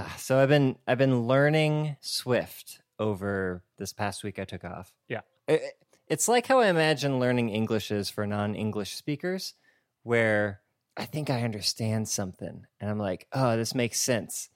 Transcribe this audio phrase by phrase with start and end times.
[0.00, 4.38] Ah, so I've been I've been learning Swift over this past week.
[4.38, 4.92] I took off.
[5.08, 5.22] Yeah.
[5.48, 5.74] It-
[6.06, 9.52] it's like how I imagine learning English is for non-English speakers,
[10.04, 10.62] where
[10.96, 14.48] I think I understand something and I'm like, oh, this makes sense,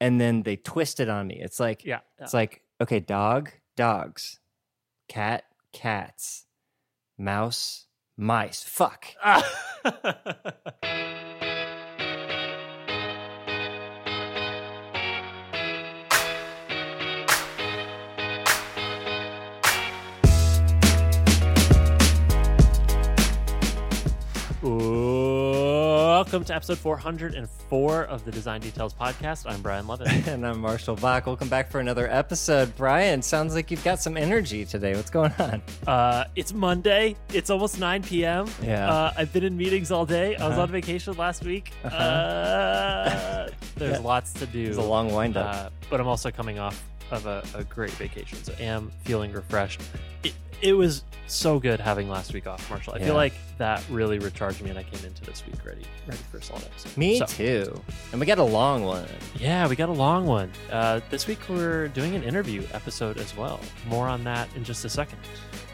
[0.00, 1.40] and then they twist it on me.
[1.40, 2.00] It's like Yeah.
[2.18, 4.38] it's like okay, dog, dogs,
[5.08, 6.44] cat, cats,
[7.18, 7.86] mouse,
[8.16, 8.62] mice.
[8.62, 9.06] Fuck.
[26.30, 29.50] Welcome to episode 404 of the Design Details Podcast.
[29.50, 30.06] I'm Brian Lovin.
[30.28, 31.26] And I'm Marshall Bock.
[31.26, 32.72] Welcome back for another episode.
[32.76, 34.94] Brian, sounds like you've got some energy today.
[34.94, 35.60] What's going on?
[35.88, 37.16] Uh, it's Monday.
[37.34, 38.46] It's almost 9 p.m.
[38.62, 38.88] Yeah.
[38.88, 40.36] Uh, I've been in meetings all day.
[40.36, 40.62] I was Uh-huh.
[40.62, 41.72] on vacation last week.
[41.82, 41.96] Uh-huh.
[41.96, 44.06] Uh, there's Yeah.
[44.06, 44.68] lots to do.
[44.68, 45.52] It's a long windup.
[45.52, 46.80] Uh, but I'm also coming off
[47.12, 49.80] of a, a great vacation, so I am feeling refreshed.
[50.22, 52.94] It, it was so good having last week off, Marshall.
[52.94, 53.06] I Yeah.
[53.06, 56.38] feel like that really recharged me, and I came into this week ready, ready for
[56.38, 56.96] a solid episode.
[56.96, 57.80] Me So, too.
[58.12, 59.06] And we got a long one.
[59.38, 60.50] Yeah, we got a long one.
[60.70, 63.60] Uh, this week we're doing an interview episode as well.
[63.86, 65.18] More on that in just a second.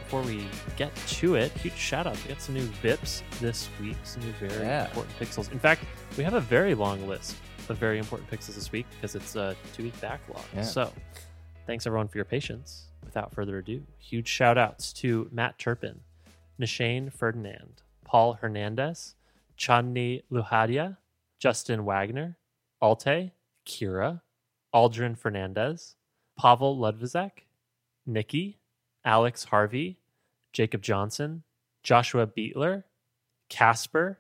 [0.05, 2.17] Before we get to it, huge shout out.
[2.23, 4.84] We got some new VIPs this week, some new very Yeah.
[4.84, 5.50] important pixels.
[5.50, 5.83] In fact,
[6.17, 7.34] we have a very long list
[7.70, 10.42] of very important pixels this week because it's a two week backlog.
[10.55, 10.62] Yeah.
[10.62, 10.92] So
[11.67, 12.89] thanks everyone for your patience.
[13.05, 16.00] Without further ado, huge shout outs to Matt Turpin,
[16.61, 19.14] Nishane Ferdinand, Paul Hernandez,
[19.56, 20.97] Chandni Luhadia,
[21.39, 22.37] Justin Wagner,
[22.81, 23.31] Alte,
[23.67, 24.20] Kira,
[24.75, 25.97] Aldrin Fernandez,
[26.39, 27.31] Pavel Ludvizek,
[28.06, 28.59] Nikki,
[29.05, 29.98] Alex Harvey,
[30.53, 31.42] Jacob Johnson,
[31.83, 32.84] Joshua Beetler,
[33.48, 34.19] Casper,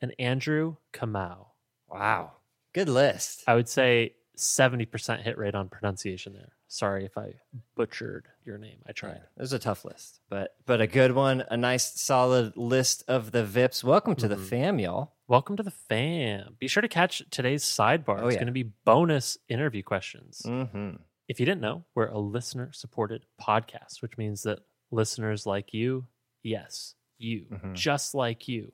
[0.00, 1.46] and Andrew Kamau.
[1.88, 2.32] Wow.
[2.72, 3.42] Good list.
[3.46, 6.52] I would say 70% hit rate on pronunciation there.
[6.68, 7.34] Sorry if I
[7.76, 8.78] butchered your name.
[8.86, 9.16] I tried.
[9.16, 11.44] It was a tough list, but but a good one.
[11.50, 13.84] A nice solid list of the VIPs.
[13.84, 14.48] Welcome to the Mhm.
[14.48, 15.12] fam, y'all.
[15.28, 16.56] Welcome to the fam.
[16.58, 18.20] Be sure to catch today's sidebar.
[18.22, 18.40] Oh, it's yeah.
[18.40, 20.40] going to be bonus interview questions.
[20.46, 20.96] Mm-hmm.
[21.28, 26.06] If you didn't know, we're a listener supported podcast, which means that listeners like you,
[26.42, 27.74] yes, you, Mhm.
[27.74, 28.72] just like you,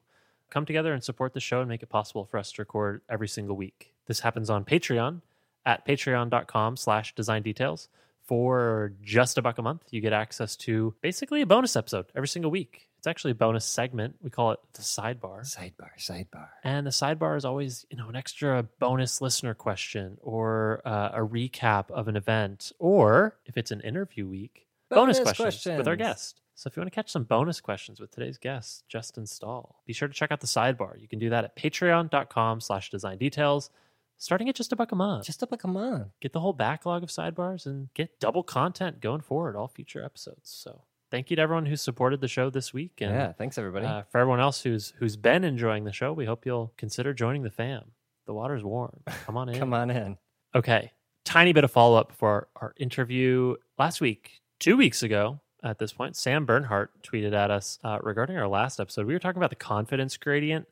[0.51, 3.29] come together and support the show and make it possible for us to record every
[3.29, 3.95] single week.
[4.07, 5.21] This happens on Patreon
[5.67, 7.89] at patreon.com slash design details.
[8.25, 12.29] For just a buck a month, you get access to basically a bonus episode every
[12.29, 12.89] single week.
[12.99, 14.17] It's actually a bonus segment.
[14.21, 15.43] We call it the sidebar.
[15.43, 16.49] Sidebar, sidebar.
[16.63, 21.21] And the sidebar is always, you know, an extra bonus listener question or uh, a
[21.21, 25.97] recap of an event, or if it's an interview week, bonus, Bonus questions, with our
[25.97, 26.43] guest.
[26.59, 29.93] So if you want to catch some bonus questions with today's guest, Justin Stahl, be
[29.93, 31.01] sure to check out the sidebar.
[31.01, 33.71] You can do that at patreon.com slash design details,
[34.17, 35.25] starting at just a buck a month.
[35.25, 36.09] Just a buck a month.
[36.21, 40.51] get the whole backlog of sidebars and get double content going forward, all future episodes.
[40.51, 40.83] So
[41.13, 43.01] thank you to everyone who supported the show this week.
[43.01, 43.33] And yeah.
[43.35, 43.87] Thanks everybody.
[43.87, 47.45] uh, for everyone else who's who's been enjoying the show, we hope you'll consider joining
[47.45, 47.93] the fam.
[48.27, 48.99] The water's warm.
[49.27, 49.59] Come on in.
[49.61, 50.19] Come on in.
[50.57, 50.91] Okay.
[51.25, 55.39] Tiny bit of follow up for our interview last week, two weeks ago.
[55.63, 59.07] At this point, Sam Bernhardt tweeted at us uh, regarding our last episode.
[59.07, 60.69] We were talking about the confidence gradient,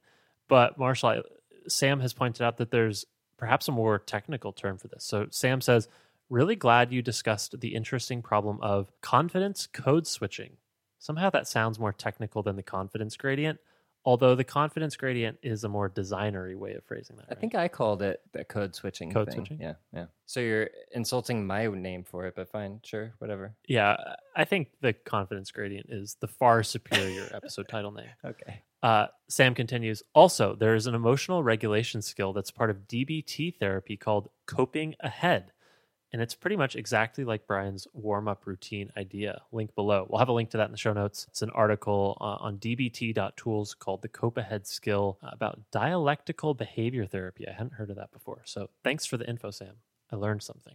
[0.49, 1.23] but Marshall, I-
[1.69, 3.05] Sam has pointed out that there's
[3.37, 5.05] perhaps a more technical term for this.
[5.05, 5.89] So Sam says,
[6.31, 10.57] "Really glad you discussed the interesting problem of confidence code switching.
[10.99, 13.59] Somehow that sounds more technical than the confidence gradient."
[14.07, 17.25] Although the confidence gradient is a more designery way of phrasing that.
[17.25, 17.41] I right?
[17.41, 19.11] think I called it the code switching.
[19.11, 19.39] Code thing.
[19.39, 19.61] switching?
[19.61, 20.07] Yeah, yeah.
[20.27, 23.57] So you're insulting my name for it, but fine, sure, whatever.
[23.67, 23.97] Yeah,
[24.37, 28.07] I think the confidence gradient is the far superior episode title name.
[28.25, 28.63] Okay.
[28.81, 30.05] Uh, Sam continues.
[30.15, 35.51] Also, there is an emotional regulation skill that's part of DBT therapy called coping ahead.
[36.13, 39.43] And it's pretty much exactly like Brian's warm up routine idea.
[39.53, 40.07] Link below.
[40.09, 41.27] We'll have a link to that in the show notes.
[41.29, 47.07] It's an article uh, on dbt.tools called the Cope Ahead skill uh, about dialectical behavior
[47.07, 47.47] therapy.
[47.49, 48.43] I hadn't heard of that before.
[48.45, 49.75] So thanks for the info, Sam.
[50.13, 50.75] I learned something.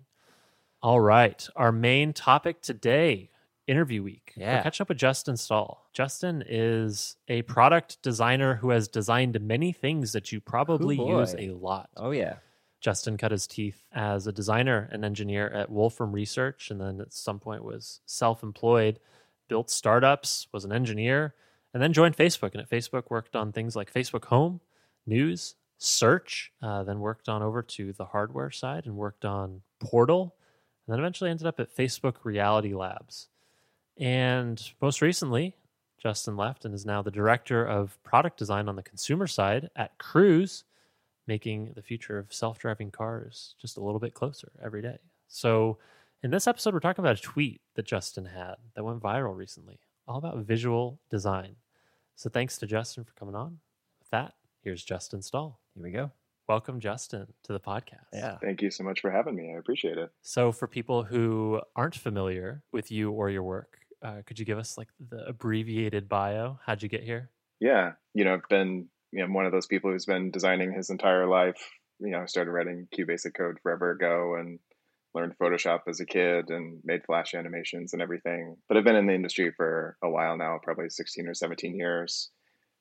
[0.83, 1.47] All right.
[1.55, 3.29] Our main topic today
[3.67, 4.34] interview week.
[4.35, 4.55] Yeah.
[4.55, 5.87] We'll catch up with Justin Stahl.
[5.93, 11.51] Justin is a product designer who has designed many things that you probably use a
[11.51, 11.89] lot.
[11.95, 12.35] Oh yeah.
[12.81, 17.13] Justin cut his teeth as a designer and engineer at Wolfram Research, and then at
[17.13, 18.99] some point was self-employed,
[19.47, 21.35] built startups, was an engineer,
[21.73, 22.53] and then joined Facebook.
[22.53, 24.59] And at Facebook, worked on things like Facebook Home,
[25.05, 26.51] News, Search.
[26.61, 30.35] Uh, then worked on over to the hardware side and worked on Portal,
[30.85, 33.27] and then eventually ended up at Facebook Reality Labs.
[33.97, 35.55] And most recently,
[36.01, 39.97] Justin left and is now the director of product design on the consumer side at
[39.99, 40.63] Cruise,
[41.31, 44.97] making the future of self driving cars just a little bit closer every day.
[45.29, 45.78] So,
[46.23, 49.79] in this episode, we're talking about a tweet that Justin had that went viral recently,
[50.09, 51.55] all about visual design.
[52.17, 53.59] So, thanks to Justin for coming on.
[53.99, 55.61] With that, here's Justin Stahl.
[55.73, 56.11] Here we go.
[56.49, 58.11] Welcome, Justin, to the podcast.
[58.11, 58.37] Yeah.
[58.41, 59.53] Thank you so much for having me.
[59.55, 60.11] I appreciate it.
[60.22, 64.57] So, for people who aren't familiar with you or your work, uh, could you give
[64.57, 66.59] us like the abbreviated bio?
[66.66, 67.29] How'd you get here?
[67.61, 70.90] Yeah, you know, I've been you know one of those people who's been designing his
[70.90, 71.61] entire life.
[71.99, 74.59] You know, started writing QBasic code forever ago and
[75.13, 78.58] learned Photoshop as a kid and made Flash animations and everything.
[78.67, 82.29] But I've been in the industry for a while now, probably 16 or 17 years.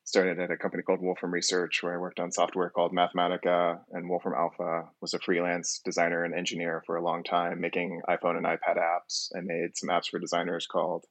[0.05, 4.09] Started at a company called Wolfram Research, where I worked on software called Mathematica, and
[4.09, 8.47] Wolfram Alpha was a freelance designer and engineer for a long time, making iPhone and
[8.47, 9.29] iPad apps.
[9.37, 11.05] I made some apps for designers called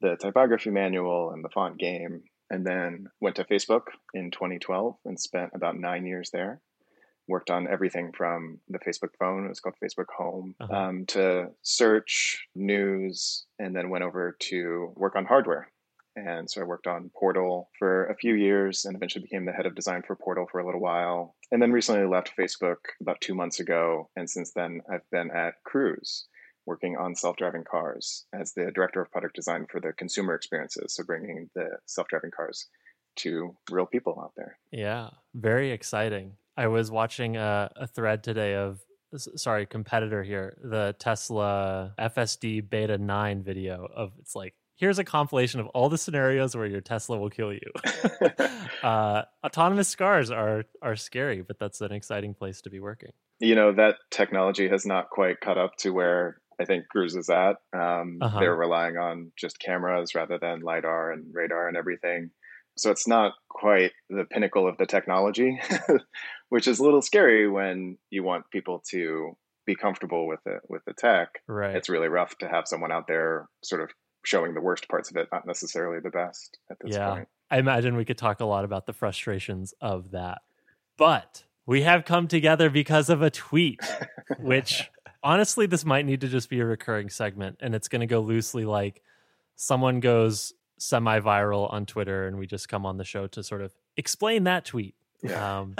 [0.00, 3.82] the Typography Manual and the Font Game, and then went to Facebook
[4.14, 6.60] in 2012 and spent about nine years there.
[7.28, 10.74] Worked on everything from the Facebook phone, it was called Facebook Home, Uh-huh.
[10.74, 15.70] um, to search, news, and then went over to work on hardware.
[16.16, 19.64] And so I worked on Portal for a few years and eventually became the head
[19.66, 21.36] of design for Portal for a little while.
[21.52, 24.10] And then recently left Facebook about two months ago.
[24.16, 26.26] And since then, I've been at Cruise,
[26.70, 31.04] working on self-driving cars as the director of product design for the consumer experiences so
[31.04, 32.68] bringing the self-driving cars
[33.16, 36.36] to real people out there Yeah, very exciting.
[36.56, 38.80] I was watching a, a thread today of
[39.16, 45.60] sorry, competitor here, the Tesla FSD Beta 9 video of it's like here's a compilation
[45.60, 47.70] of all the scenarios where your Tesla will kill you.
[48.82, 53.10] uh, autonomous cars are are scary, but that's an exciting place to be working.
[53.40, 57.28] you know that technology has not quite caught up to where i think cruise is
[57.30, 58.38] at um, Uh-huh.
[58.40, 62.30] they're relying on just cameras rather than lidar and radar and everything
[62.76, 65.58] so it's not quite the pinnacle of the technology
[66.48, 69.36] which is a little scary when you want people to
[69.66, 71.74] be comfortable with it with the tech Right.
[71.76, 73.90] it's really rough to have someone out there sort of
[74.24, 77.14] showing the worst parts of it, not necessarily the best at this Yeah.
[77.14, 77.28] point.
[77.50, 80.42] I imagine we could talk a lot about the frustrations of that.
[80.98, 83.80] But we have come together because of a tweet,
[84.38, 84.90] which
[85.22, 87.58] honestly, this might need to just be a recurring segment.
[87.60, 89.02] And it's going to go loosely like
[89.56, 93.60] someone goes semi viral on Twitter, and we just come on the show to sort
[93.62, 94.94] of explain that tweet.
[95.22, 95.58] Yeah.
[95.60, 95.76] Um,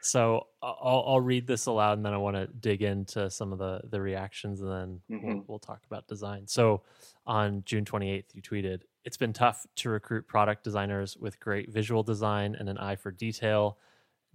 [0.00, 3.58] so I'll, I'll read this aloud, and then I want to dig into some of
[3.58, 5.44] the the reactions, and then we'll, Mhm.
[5.46, 6.46] we'll talk about design.
[6.46, 6.82] So
[7.26, 12.02] on June 28th, you tweeted, "It's been tough to recruit product designers with great visual
[12.02, 13.76] design and an eye for detail.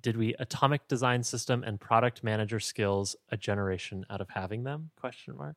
[0.02, 4.92] Did we atomic design system and product manager skills a generation out of having them?"
[4.96, 5.56] Question mark.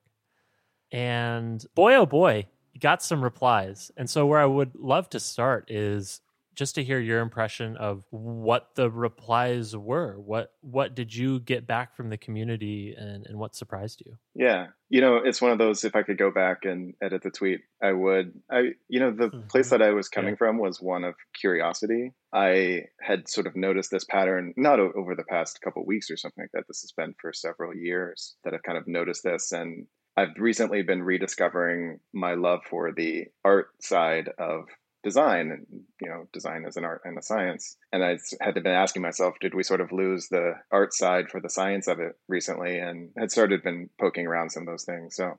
[0.90, 2.48] And boy, oh boy,
[2.78, 3.90] got some replies.
[3.96, 6.20] And so, where I would love to start is
[6.54, 10.19] just to hear your impression of what the replies were.
[10.20, 14.16] What what did you get back from the community, and and what surprised you?
[14.34, 14.69] Yeah.
[14.88, 17.60] You know, it's one of those if I could go back and edit the tweet,
[17.82, 18.32] I would.
[18.50, 19.49] I you know, the Mhm.
[19.49, 20.37] place that I was coming Yeah.
[20.38, 22.12] from was one of curiosity.
[22.32, 26.16] I had sort of noticed this pattern not o- over the past couple weeks or
[26.16, 26.64] something like that.
[26.69, 30.82] This has been for several years that I've kind of noticed this and I've recently
[30.82, 34.69] been rediscovering my love for the art side of
[35.02, 35.66] design and
[36.00, 37.76] you know design as an art and a science.
[37.93, 41.40] And i had been asking myself did we sort of lose the art side for
[41.40, 42.78] the science of it recently?
[42.78, 45.16] And had started been poking around some of those things.
[45.16, 45.38] So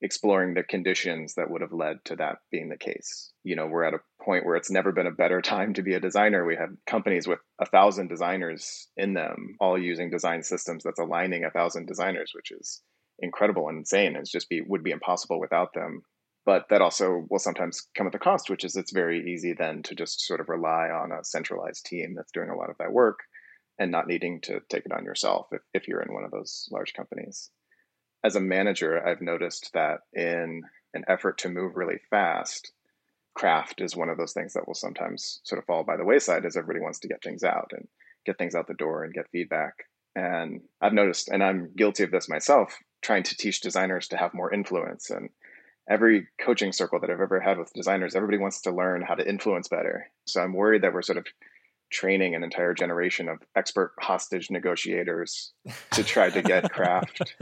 [0.00, 3.32] exploring the conditions that would have led to that being the case.
[3.44, 5.94] You know we're at a point where it's never been a better time to be
[5.94, 6.44] a designer.
[6.44, 11.44] We have companies with a thousand designers in them all using design systems that's aligning
[11.44, 12.82] a thousand designers which is
[13.20, 14.16] incredible and insane.
[14.16, 16.02] It's just be would be impossible without them
[16.48, 19.82] but that also will sometimes come at the cost, which is it's very easy then
[19.82, 22.90] to just sort of rely on a centralized team that's doing a lot of that
[22.90, 23.18] work
[23.78, 26.66] and not needing to take it on yourself if, if you're in one of those
[26.72, 27.50] large companies.
[28.24, 30.62] As a manager, I've noticed that in
[30.94, 32.72] an effort to move really fast,
[33.34, 36.46] craft is one of those things that will sometimes sort of fall by the wayside
[36.46, 37.86] as everybody wants to get things out and
[38.24, 39.74] get things out the door and get feedback.
[40.16, 44.32] And I've noticed, and I'm guilty of this myself, trying to teach designers to have
[44.32, 45.28] more influence and
[45.88, 49.28] every coaching circle that I've ever had with designers, everybody wants to learn how to
[49.28, 50.10] influence better.
[50.26, 51.26] So I'm worried that we're sort of
[51.90, 55.52] training an entire generation of expert hostage negotiators
[55.92, 57.34] to try to get craft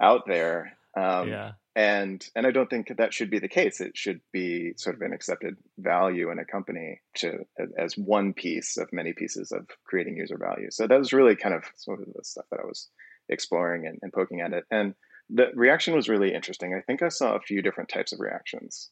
[0.00, 0.76] out there.
[0.96, 3.80] Um, yeah, and and I don't think that should be the case.
[3.80, 7.44] It should be sort of an accepted value in a company to
[7.76, 10.70] as one piece of many pieces of creating user value.
[10.70, 12.88] So that was really kind of sort of the stuff that I was
[13.28, 14.64] exploring and, and poking at it.
[14.70, 14.94] And
[15.30, 16.74] the reaction was really interesting.
[16.74, 18.90] I think I saw a few different types of reactions.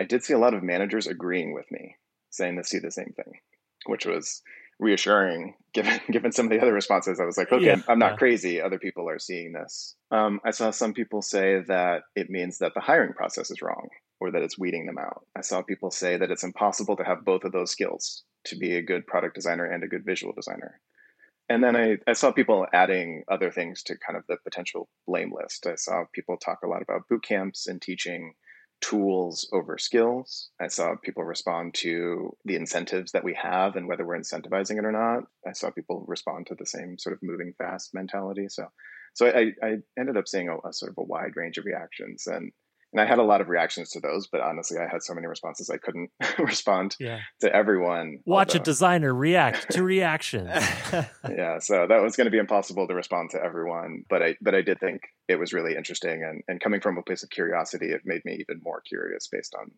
[0.00, 1.96] I did see a lot of managers agreeing with me,
[2.30, 3.32] saying they see the same thing,
[3.86, 4.42] which was
[4.80, 7.20] reassuring given given some of the other responses.
[7.20, 8.16] I was like, okay, Yeah, I'm not yeah.
[8.16, 8.60] crazy.
[8.60, 9.94] Other people are seeing this.
[10.10, 13.88] Um, I saw some people say that it means that the hiring process is wrong
[14.20, 15.26] or that it's weeding them out.
[15.36, 18.76] I saw people say that it's impossible to have both of those skills to be
[18.76, 20.80] a good product designer and a good visual designer.
[21.48, 25.32] And then I, I saw people adding other things to kind of the potential blame
[25.34, 25.66] list.
[25.66, 28.34] I saw people talk a lot about boot camps and teaching
[28.80, 30.50] tools over skills.
[30.60, 34.84] I saw people respond to the incentives that we have and whether we're incentivizing it
[34.84, 35.24] or not.
[35.46, 38.46] I saw people respond to the same sort of moving fast mentality.
[38.48, 38.68] So,
[39.14, 42.26] so I, I ended up seeing a, a sort of a wide range of reactions,
[42.26, 42.52] and
[42.94, 44.28] and I had a lot of reactions to those.
[44.32, 46.08] But honestly, I had so many responses I couldn't
[46.38, 47.18] respond Yeah.
[47.40, 48.20] to everyone.
[48.24, 50.48] Watch a designer react to reactions.
[51.28, 54.54] yeah so that was going to be impossible to respond to everyone but i but
[54.54, 57.86] i did think it was really interesting and and coming from a place of curiosity
[57.90, 59.70] it made me even more curious based on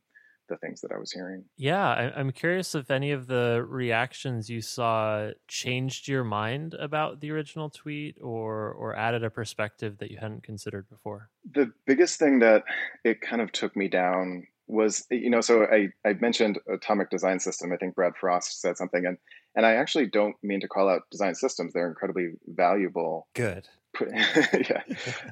[0.48, 4.48] the things that i was hearing Yeah, I, I'm curious if any of the reactions
[4.50, 10.10] you saw changed your mind about the original tweet or or added a perspective that
[10.10, 11.30] you hadn't considered before.
[11.54, 12.64] the biggest thing that
[13.04, 17.38] it kind of took me down was you know so i i mentioned atomic design
[17.38, 19.16] system i think brad frost said something and
[19.54, 23.68] and i actually don't mean to call out design systems they're incredibly valuable Good.
[24.10, 24.82] yeah.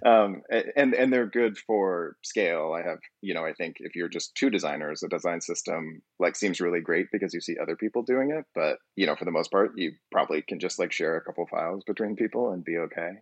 [0.04, 0.42] Um,
[0.74, 2.74] and and they're good for scale.
[2.76, 6.36] I have you know i think if you're just two designers a design system like
[6.36, 9.30] seems really great because you see other people doing it but you know for the
[9.30, 12.76] most part you probably can just like share a couple files between people and be
[12.76, 13.12] okay.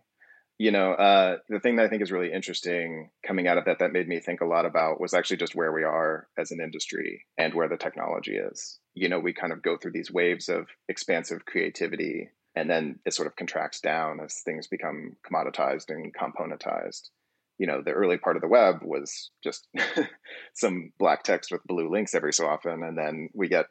[0.59, 3.79] You know uh, the thing that i think is really interesting coming out of that
[3.79, 6.61] that made me think a lot about was actually just where we are as an
[6.61, 8.79] industry and where the technology is.
[8.93, 13.13] You know we kind of go through these waves of expansive creativity and then it
[13.13, 17.09] sort of contracts down as things become commoditized and componentized.
[17.57, 19.67] You know the early part of the web was just
[20.53, 23.67] some black text with blue links every so often and then we get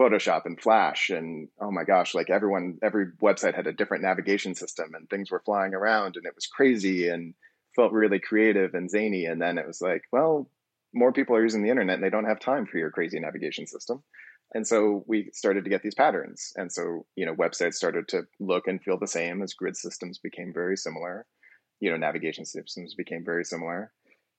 [0.00, 4.54] photoshop and flash and oh my gosh like everyone every website had a different navigation
[4.54, 7.34] system and things were flying around and it was crazy and
[7.76, 10.48] felt really creative and zany and then it was like well
[10.92, 13.66] more people are using the internet and they don't have time for your crazy navigation
[13.66, 14.02] system
[14.54, 16.52] and so we started to get these patterns.
[16.56, 20.18] And so you know websites started to look and feel the same as grid systems
[20.18, 21.26] became very similar.
[21.80, 23.92] You know navigation systems became very similar.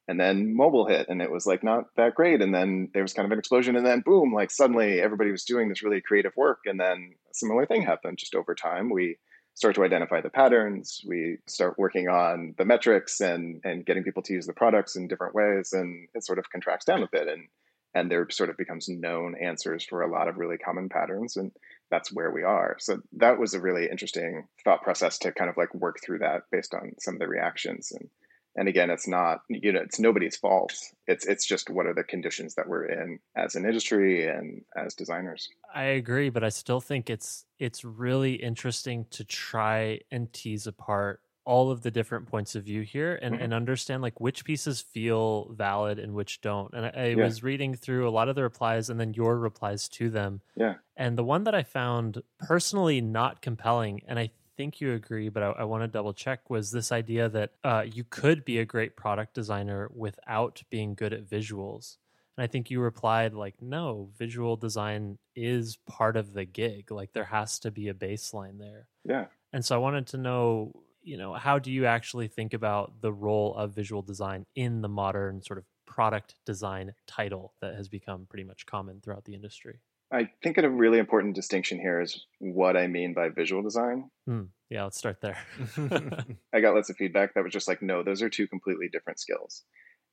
[0.07, 2.41] And then mobile hit and it was like not that great.
[2.41, 5.43] And then there was kind of an explosion and then boom like suddenly everybody was
[5.43, 6.59] doing this really creative work.
[6.65, 8.89] And then a similar thing happened just over time.
[8.89, 9.17] We
[9.55, 11.01] start to identify the patterns.
[11.07, 15.07] We start working on the metrics and and getting people to use the products in
[15.07, 15.73] different ways.
[15.73, 17.27] And it sort of contracts down a bit.
[17.27, 17.47] And
[17.95, 21.51] and there sort of becomes known answers for a lot of really common patterns and
[21.89, 22.75] that's where we are.
[22.79, 26.43] So that was a really interesting thought process to kind of like work through that
[26.51, 27.91] based on some of the reactions.
[27.91, 28.09] And
[28.57, 30.73] and again it's not you know it's nobody's fault.
[31.07, 34.93] It's it's just what are the conditions that we're in as an industry and as
[34.93, 35.47] designers.
[35.73, 41.21] I agree, but I still think it's it's really interesting to try and tease apart
[41.45, 43.41] all of the different points of view here and, Mhm.
[43.43, 46.73] and understand like which pieces feel valid and which don't.
[46.73, 47.23] And I, I Yeah.
[47.23, 50.41] was reading through a lot of the replies and then your replies to them.
[50.55, 50.75] Yeah.
[50.97, 55.43] And the one that I found personally not compelling, and I think you agree, but
[55.43, 58.65] I, I want to double check, was this idea that uh, you could be a
[58.65, 61.97] great product designer without being good at visuals.
[62.37, 66.89] And I think you replied like, no, visual design is part of the gig.
[66.91, 68.87] Like there has to be a baseline there.
[69.03, 70.73] yeah And so I wanted to know,
[71.05, 74.89] you know, how do you actually think about the role of visual design in the
[74.89, 79.79] modern sort of product design title that has become pretty much common throughout the industry?
[80.13, 84.43] i think a really important distinction here is what i mean by visual design Hmm.
[84.69, 85.37] Yeah, let's start there.
[86.53, 89.19] I got lots of feedback that was just like, no, those are two completely different
[89.19, 89.63] skills.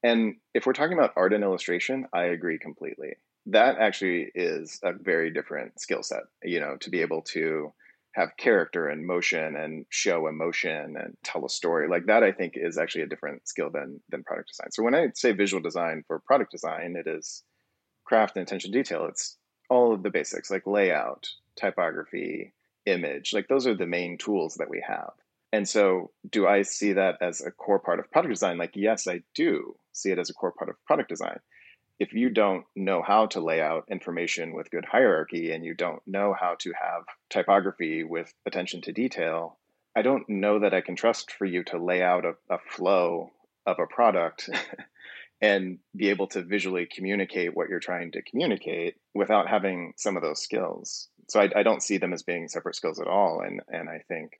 [0.02, 3.14] And if we're talking about art and illustration, I agree completely.
[3.46, 7.72] That actually is a very different skill set, you know, to be able to
[8.14, 11.88] have character and motion and show emotion and tell a story.
[11.88, 14.70] Like that I think is actually a different skill than than product design.
[14.72, 17.42] So when I say visual design for product design, it is
[18.04, 19.06] craft and attention to detail.
[19.06, 19.36] It's
[19.70, 22.52] all of the basics like layout, typography,
[22.86, 23.32] image.
[23.32, 25.12] Like those are the main tools that we have.
[25.54, 28.56] And so, do I see that as a core part of product design?
[28.56, 31.38] Like, yes, I do see it as a core part of product design.
[31.98, 36.02] If you don't know how to lay out information with good hierarchy and you don't
[36.06, 39.58] know how to have typography with attention to detail,
[39.96, 43.30] I don't know that I can trust for you to lay out a, a flow
[43.66, 44.48] of a product
[45.40, 50.22] and be able to visually communicate what you're trying to communicate without having some of
[50.22, 51.08] those skills.
[51.28, 53.42] So I, I don't see them as being separate skills at all.
[53.42, 54.32] And and I think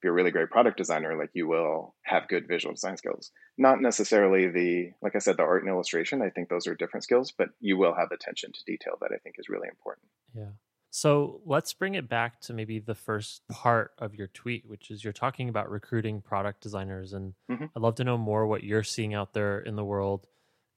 [0.00, 3.32] if you're a really great product designer, like you will have good visual design skills.
[3.58, 6.22] Not necessarily the, like I said, the art and illustration.
[6.22, 9.18] I think those are different skills, but you will have attention to detail that I
[9.18, 10.06] think is really important.
[10.34, 10.52] Yeah.
[10.88, 15.04] So let's bring it back to maybe the first part of your tweet, which is
[15.04, 17.12] you're talking about recruiting product designers.
[17.12, 17.70] And Mhm.
[17.76, 20.26] I'd love to know more what you're seeing out there in the world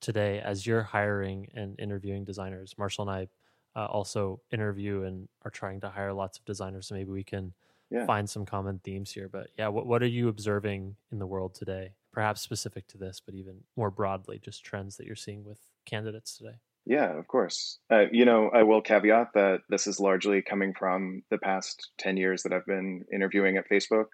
[0.01, 2.75] today as you're hiring and interviewing designers.
[2.77, 3.29] Marshall and
[3.75, 6.87] I uh, also interview and are trying to hire lots of designers.
[6.87, 7.53] So maybe we can
[7.93, 8.05] Yeah.
[8.05, 9.29] find some common themes here.
[9.31, 11.93] But yeah, what, what are you observing in the world today?
[12.11, 16.37] Perhaps specific to this, but even more broadly, just trends that you're seeing with candidates
[16.37, 16.55] today.
[16.85, 17.79] Yeah, of course.
[17.91, 22.17] Uh, you know, I will caveat that this is largely coming from the past 10
[22.17, 24.07] years that I've been interviewing at Facebook.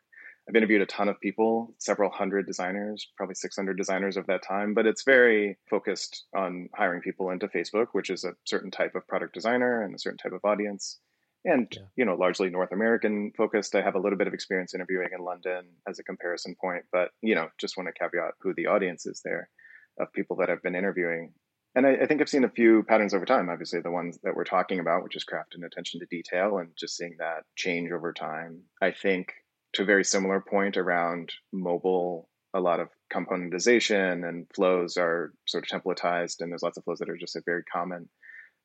[0.48, 4.74] I've interviewed a ton of people, several hundred designers, probably 600 designers of that time,
[4.74, 9.07] but it's very focused on hiring people into Facebook, which is a certain type of
[9.07, 11.00] product designer and a certain type of audience.
[11.46, 11.89] And, Yeah.
[11.96, 13.74] you know, largely North American focused.
[13.75, 17.12] I have a little bit of experience interviewing in London as a comparison point, but,
[17.22, 19.50] you know, just want to caveat who the audience is there
[20.00, 21.34] of people that I've been interviewing.
[21.75, 23.50] And I, I think I've seen a few patterns over time.
[23.50, 26.75] Obviously, the ones that we're talking about, which is craft and attention to detail, and
[26.77, 28.63] just seeing that change over time.
[28.81, 29.34] I think
[29.74, 35.72] to a very similar point around mobile, a lot of componentization and flows are sort
[35.72, 38.10] of templatized, and there's lots of flows that are just very common.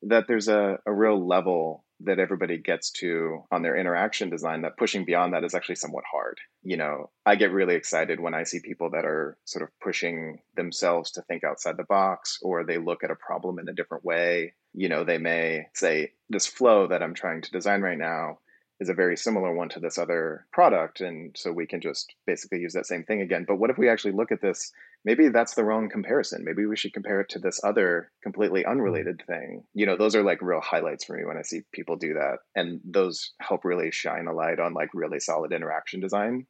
[0.03, 4.77] That there's a, a real level that everybody gets to on their interaction design that
[4.77, 6.37] pushing beyond that is actually somewhat hard.
[6.61, 10.39] You know, I get really excited when I see people that are sort of pushing
[10.55, 14.03] themselves to think outside the box or they look at a problem in a different
[14.03, 14.53] way.
[14.73, 18.39] You know, they may say, this flow that I'm trying to design right now
[18.79, 20.99] is a very similar one to this other product.
[20.99, 23.45] And so we can just basically use that same thing again.
[23.47, 24.71] But what if we actually look at this?
[25.05, 26.43] Maybe that's the wrong comparison.
[26.43, 29.63] Maybe we should compare it to this other completely unrelated thing.
[29.73, 32.39] You know, those are like real highlights for me when I see people do that.
[32.53, 36.45] And those help really shine a light on like really solid interaction design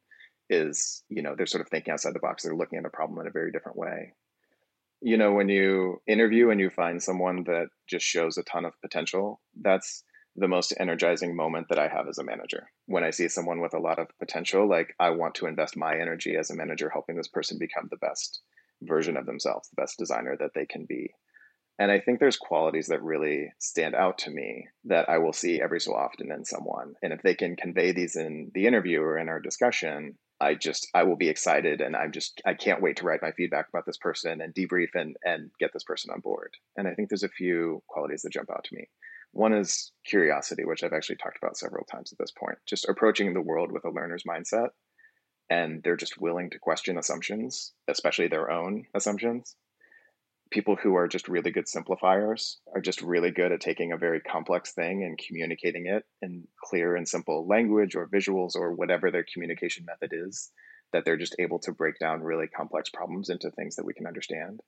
[0.50, 2.42] is, you know, they're sort of thinking outside the box.
[2.42, 4.14] They're looking at a problem in a very different way.
[5.00, 8.72] You know, when you interview and you find someone that just shows a ton of
[8.80, 10.02] potential, that's
[10.36, 12.70] the most energizing moment that I have as a manager.
[12.86, 15.94] When I see someone with a lot of potential, like I want to invest my
[15.94, 18.42] energy as a manager helping this person become the best
[18.82, 21.14] version of themselves, the best designer that they can be.
[21.78, 25.60] And I think there's qualities that really stand out to me that I will see
[25.60, 26.94] every so often in someone.
[27.02, 30.88] And if they can convey these in the interview or in our discussion, I just
[30.94, 33.86] I will be excited and I'm just I can't wait to write my feedback about
[33.86, 36.52] this person and debrief and and get this person on board.
[36.76, 38.88] And I think there's a few qualities that jump out to me.
[39.32, 42.58] One is curiosity, which I've actually talked about several times at this point.
[42.66, 44.68] Just approaching the world with a learner's mindset.
[45.50, 49.56] And they're just willing to question assumptions, especially their own assumptions.
[50.50, 54.20] People who are just really good simplifiers are just really good at taking a very
[54.20, 59.26] complex thing and communicating it in clear and simple language or visuals or whatever their
[59.32, 60.50] communication method is,
[60.92, 64.06] that they're just able to break down really complex problems into things that we can
[64.06, 64.60] understand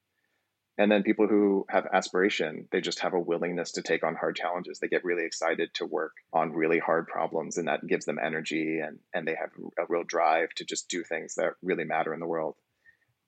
[0.79, 4.37] and then people who have aspiration they just have a willingness to take on hard
[4.37, 8.19] challenges they get really excited to work on really hard problems and that gives them
[8.23, 12.14] energy and and they have a real drive to just do things that really matter
[12.14, 12.55] in the world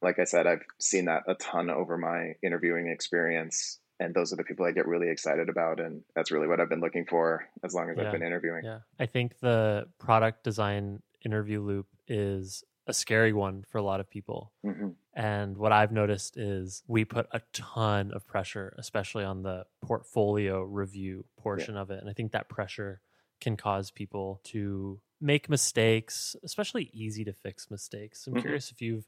[0.01, 4.37] like i said i've seen that a ton over my interviewing experience and those are
[4.37, 7.47] the people i get really excited about and that's really what i've been looking for
[7.65, 8.05] as long as Yeah.
[8.07, 8.79] i've been interviewing Yeah.
[8.99, 14.09] I think the product design interview loop is a scary one for a lot of
[14.09, 14.51] people.
[14.65, 14.95] Mhm.
[15.13, 20.63] And what I've noticed is we put a ton of pressure, especially on the portfolio
[20.63, 22.01] review portion of it.
[22.01, 23.01] And I think that pressure
[23.41, 28.27] can cause people to make mistakes, especially easy to fix mistakes.
[28.27, 28.37] I'm Mhm.
[28.37, 29.07] curious if you've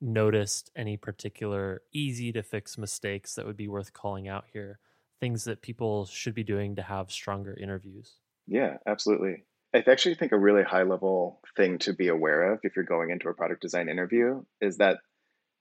[0.00, 4.80] noticed any particular easy to fix mistakes that would be worth calling out here,
[5.20, 8.20] things that people should be doing to have stronger interviews.
[8.46, 9.44] Yeah, absolutely.
[9.74, 13.10] I actually think a really high level thing to be aware of if you're going
[13.10, 15.00] into a product design interview is that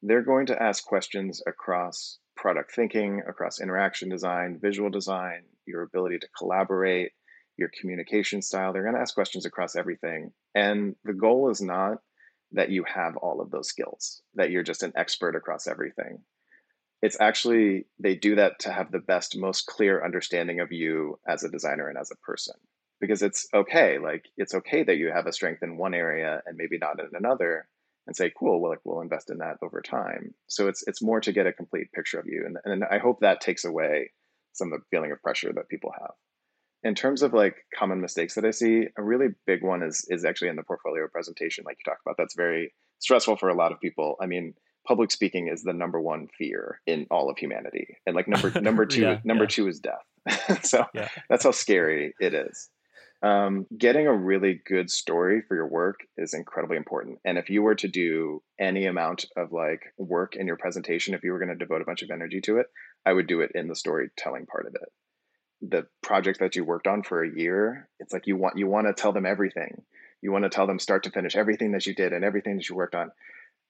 [0.01, 6.19] they're going to ask questions across product thinking, across interaction design, visual design, your ability
[6.19, 7.11] to collaborate,
[7.57, 8.71] your communication style.
[8.71, 10.31] They're going to ask questions across everything.
[10.53, 11.97] And the goal is not
[12.51, 16.19] that you have all of those skills, that you're just an expert across everything.
[17.01, 21.43] It's actually, they do that to have the best, most clear understanding of you as
[21.43, 22.55] a designer and as a person
[22.99, 23.99] because it's okay.
[23.99, 27.09] Like it's okay that you have a strength in one area and maybe not in
[27.13, 27.67] another,
[28.07, 30.33] and say, cool, well, like we'll invest in that over time.
[30.47, 33.19] So it's it's more to get a complete picture of you, and and I hope
[33.21, 34.11] that takes away
[34.53, 36.11] some of the feeling of pressure that people have.
[36.83, 40.25] In terms of like common mistakes that I see, a really big one is is
[40.25, 42.15] actually in the portfolio presentation, like you talked about.
[42.17, 44.15] That's very stressful for a lot of people.
[44.21, 44.53] I mean,
[44.87, 48.85] public speaking is the number one fear in all of humanity, and like number number
[48.95, 49.49] two Yeah, number yeah.
[49.49, 50.05] two is death.
[50.63, 51.09] so Yeah.
[51.29, 52.69] that's how scary it is.
[53.23, 57.19] Um, getting a really good story for your work is incredibly important.
[57.25, 61.23] And if you were to do any amount of like work in your presentation, if
[61.23, 62.67] you were going to devote a bunch of energy to it,
[63.05, 64.89] I would do it in the storytelling part of it.
[65.61, 68.87] the project that you worked on for a year, it's like you want you want
[68.87, 69.81] to tell them everything.
[70.21, 72.69] You want to tell them start to finish everything that you did and everything that
[72.69, 73.11] you worked on.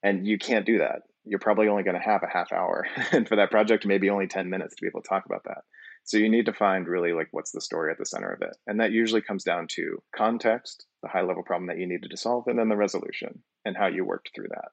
[0.04, 1.04] And you can't do that.
[1.26, 2.88] You're probably only going to have a half hour.
[3.12, 5.64] and for that project, maybe only 10 minutes to be able to talk about that.
[6.08, 8.56] So you need to find really like what's the story at the center of it.
[8.66, 12.16] And that usually comes down to context, the high level problem that you needed to
[12.16, 14.70] solve, and then the resolution and how you worked through that.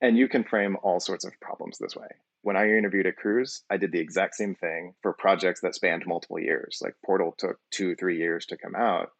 [0.00, 2.08] And you can frame all sorts of problems this way.
[2.42, 6.08] When I interviewed at Cruise, I did the exact same thing for projects that spanned
[6.08, 6.80] multiple years.
[6.82, 9.10] Like Portal took two, three years to come out.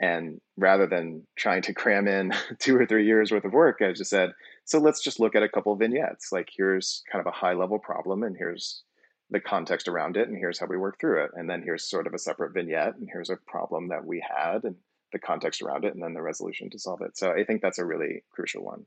[0.00, 3.92] And rather than trying to cram in two or three years worth of work, I
[3.92, 4.32] just said,
[4.64, 6.32] so let's just look at a couple vignettes.
[6.32, 8.82] Like here's kind of a high level problem, and here's
[9.30, 11.30] the context around it, and here's how we work through it.
[11.34, 14.64] And then here's sort of a separate vignette, and here's a problem that we had,
[14.64, 14.76] and
[15.12, 17.16] the context around it, and then the resolution to solve it.
[17.16, 18.84] So I think that's a really crucial one.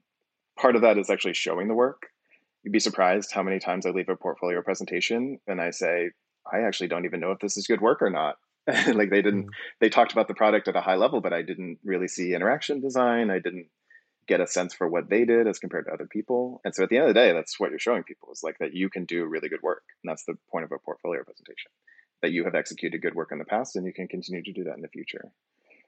[0.58, 2.08] Part of that is actually showing the work.
[2.64, 6.12] You'd be surprised how many times I leave a portfolio presentation and I say,
[6.52, 8.38] I actually don't even know if this is good work or not.
[8.68, 9.50] like they didn't, mm.
[9.80, 12.82] they talked about the product at a high level, but I didn't really see interaction
[12.82, 13.30] design.
[13.30, 13.68] I didn't
[14.28, 16.62] get a sense for what they did as compared to other people.
[16.64, 18.58] And so at the end of the day, that's what you're showing people is like
[18.60, 19.84] that you can do really good work.
[20.04, 21.72] And that's the point of a portfolio presentation
[22.22, 24.66] that you have executed good work in the past and you can continue to do
[24.66, 25.32] that in the future.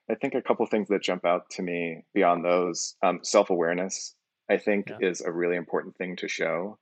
[0.09, 4.15] I think a couple things that jump out to me beyond those um, self awareness,
[4.49, 5.09] I think, yeah.
[5.09, 6.79] is a really important thing to show.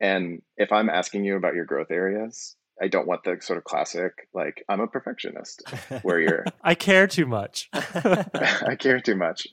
[0.00, 3.64] And if I'm asking you about your growth areas, I don't want the sort of
[3.64, 5.62] classic, like, I'm a perfectionist,
[6.02, 6.44] where you're.
[6.62, 7.68] I care too much.
[7.72, 9.46] I care too much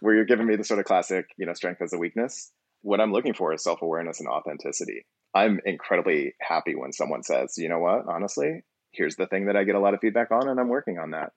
[0.00, 2.50] where you're giving me the sort of classic, you know, strength as a weakness.
[2.82, 5.06] What I'm looking for is self awareness and authenticity.
[5.34, 8.62] I'm incredibly happy when someone says, you know what, honestly,
[8.92, 11.10] here's the thing that I get a lot of feedback on, and I'm working on
[11.10, 11.32] that.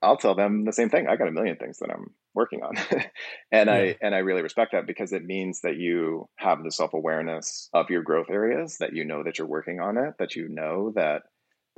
[0.00, 1.08] I'll tell them the same thing.
[1.08, 2.76] I got a million things that I'm working on.
[3.52, 3.72] and yeah.
[3.72, 7.90] I and I really respect that because it means that you have the self-awareness of
[7.90, 11.22] your growth areas, that you know that you're working on it, that you know that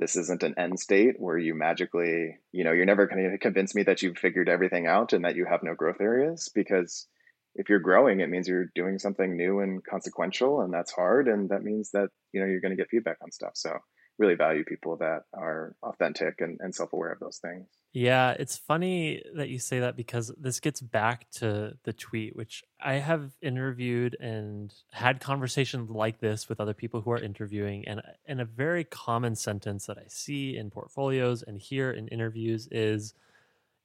[0.01, 3.75] this isn't an end state where you magically, you know, you're never going to convince
[3.75, 7.07] me that you've figured everything out and that you have no growth areas because
[7.53, 11.27] if you're growing, it means you're doing something new and consequential and that's hard.
[11.27, 13.51] And that means that, you know, you're going to get feedback on stuff.
[13.53, 13.77] So
[14.21, 17.65] really value people that are authentic and, and self-aware of those things.
[17.91, 22.63] Yeah, it's funny that you say that because this gets back to the tweet, which
[22.79, 27.87] I have interviewed and had conversations like this with other people who are interviewing.
[27.87, 32.67] And, and a very common sentence that I see in portfolios and hear in interviews
[32.71, 33.15] is,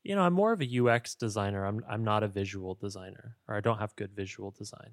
[0.05, 1.65] you know, I'm more of a UX designer.
[1.65, 4.91] I'm, I'm not a visual designer, or I don't have good visual design.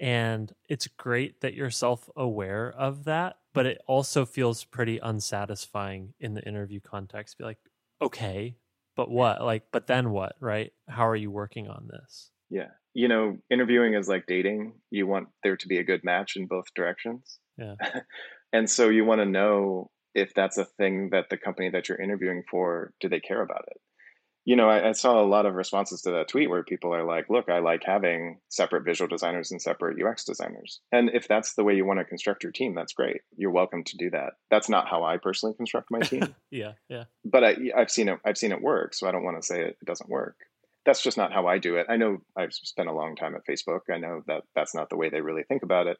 [0.00, 6.14] And it's great that you're self aware of that, but it also feels pretty unsatisfying
[6.18, 7.38] in the interview context.
[7.38, 7.58] Be like,
[8.00, 8.56] okay,
[8.96, 9.42] but what?
[9.42, 10.72] Like, but then what, right?
[10.88, 12.30] How are you working on this?
[12.50, 12.68] Yeah.
[12.94, 14.74] You know, interviewing is like dating.
[14.90, 17.38] You want there to be a good match in both directions.
[17.56, 17.76] Yeah.
[18.52, 22.00] and so you want to know if that's a thing that the company that you're
[22.00, 23.80] interviewing for, do they care about it?
[24.44, 27.04] You know, I, I, saw a lot of responses to that tweet where people are
[27.04, 30.80] like, look, I like having separate visual designers and separate UX designers.
[30.90, 33.20] And if that's the way you want to construct your team, that's great.
[33.36, 34.32] You're welcome to do that.
[34.50, 36.34] That's not how I personally construct my team.
[36.50, 37.04] yeah, yeah.
[37.24, 38.18] But I, have seen it.
[38.24, 40.36] I've seen it work, so I don't want to say it, it doesn't work.
[40.84, 41.86] That's just not how I do it.
[41.88, 43.82] I know I've spent a long time at Facebook.
[43.92, 45.98] I know that that's not the way they really think about it.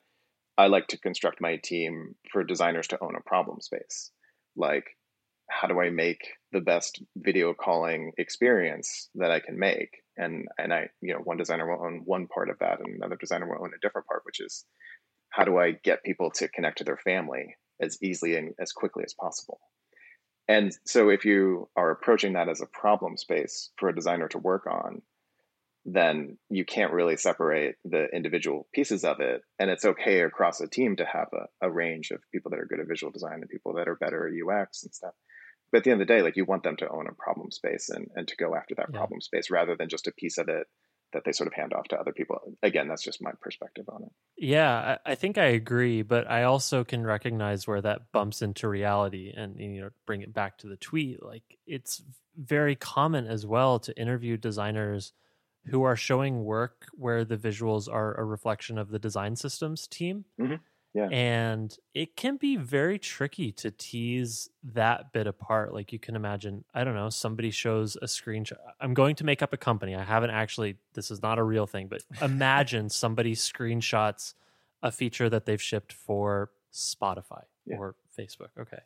[0.59, 4.11] I like to construct my team for designers to own a problem space.
[4.57, 4.87] Like
[5.48, 10.02] how do I make the best video calling experience that I can make?
[10.16, 13.16] And and I, you know, one designer will own one part of that, and another
[13.16, 14.64] designer will own a different part, which is
[15.30, 19.02] how do I get people to connect to their family as easily and as quickly
[19.04, 19.60] as possible?
[20.46, 24.38] And so if you are approaching that as a problem space for a designer to
[24.38, 25.00] work on,
[25.84, 29.42] then you can't really separate the individual pieces of it.
[29.58, 32.66] And it's okay across a team to have a, a range of people that are
[32.66, 35.14] good at visual design and people that are better at UX and stuff
[35.72, 37.50] but at the end of the day like you want them to own a problem
[37.50, 38.98] space and, and to go after that yeah.
[38.98, 40.66] problem space rather than just a piece of it
[41.12, 44.02] that they sort of hand off to other people again that's just my perspective on
[44.02, 48.68] it yeah i think i agree but i also can recognize where that bumps into
[48.68, 52.02] reality and you know bring it back to the tweet like it's
[52.37, 55.12] very common as well to interview designers
[55.66, 60.24] who are showing work where the visuals are a reflection of the design systems team
[60.40, 60.54] mm-hmm.
[60.94, 61.09] Yeah.
[61.09, 65.72] And it can be very tricky to tease that bit apart.
[65.72, 68.59] Like you can imagine, I don't know, somebody shows a screenshot.
[68.78, 69.94] I'm going to make up a company.
[69.94, 74.35] I haven't actually, this is not a real thing, but imagine somebody screenshots
[74.83, 77.76] a feature that they've shipped for Spotify yeah.
[77.78, 78.50] or Facebook.
[78.61, 78.81] Okay.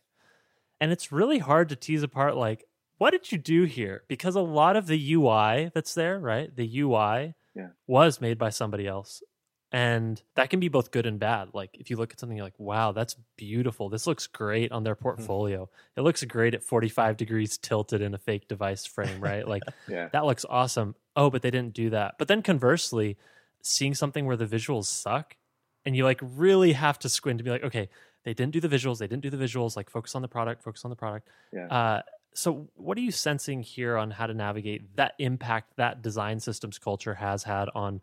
[0.81, 2.67] And it's really hard to tease apart, like,
[2.99, 4.05] what did you do here?
[4.09, 6.55] Because a lot of the UI that's there, right?
[6.55, 7.69] The UI yeah.
[7.87, 9.23] was made by somebody else
[9.73, 11.49] And that can be both good and bad.
[11.53, 13.89] Like if you look at something you're like, wow, that's beautiful.
[13.89, 15.03] This looks great on their Mm-hmm.
[15.03, 15.69] portfolio.
[15.97, 19.47] It looks great at 45 degrees tilted in a fake device frame, right?
[19.47, 20.09] Like Yeah.
[20.13, 20.95] that looks awesome.
[21.17, 22.15] Oh, but they didn't do that.
[22.19, 23.17] But then conversely,
[23.63, 25.37] seeing something where the visuals suck
[25.85, 27.89] and you like really have to squint to be like, okay,
[28.25, 30.63] they didn't do the visuals, they didn't do the visuals, like focus on the product,
[30.63, 31.29] focus on the product.
[31.53, 31.67] Yeah.
[31.67, 32.03] Uh,
[32.35, 36.79] so what are you sensing here on how to navigate that impact that design systems
[36.79, 38.01] culture has had on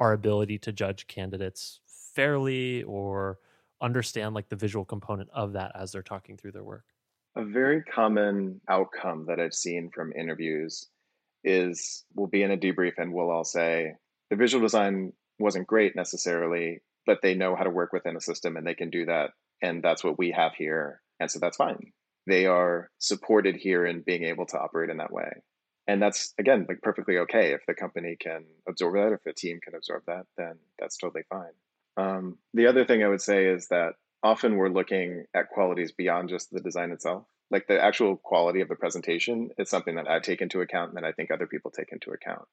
[0.00, 1.80] our ability to judge candidates
[2.14, 3.38] fairly or
[3.80, 6.84] understand like the visual component of that as they're talking through their work?
[7.36, 10.88] A very common outcome that I've seen from interviews
[11.42, 13.94] is we'll be in a debrief and we'll all say
[14.30, 18.56] the visual design wasn't great necessarily, but they know how to work within a system
[18.56, 19.30] and they can do that.
[19.60, 21.00] And that's what we have here.
[21.20, 21.92] And so that's fine.
[22.26, 25.30] They are supported here in being able to operate in that way.
[25.86, 27.52] And that's, again, like perfectly okay.
[27.52, 31.24] If the company can absorb that, if the team can absorb that, then that's totally
[31.28, 31.52] fine.
[31.96, 36.30] Um, the other thing I would say is that often we're looking at qualities beyond
[36.30, 37.24] just the design itself.
[37.50, 40.96] Like the actual quality of the presentation is something that I take into account and
[40.96, 42.46] that I think other people take into account.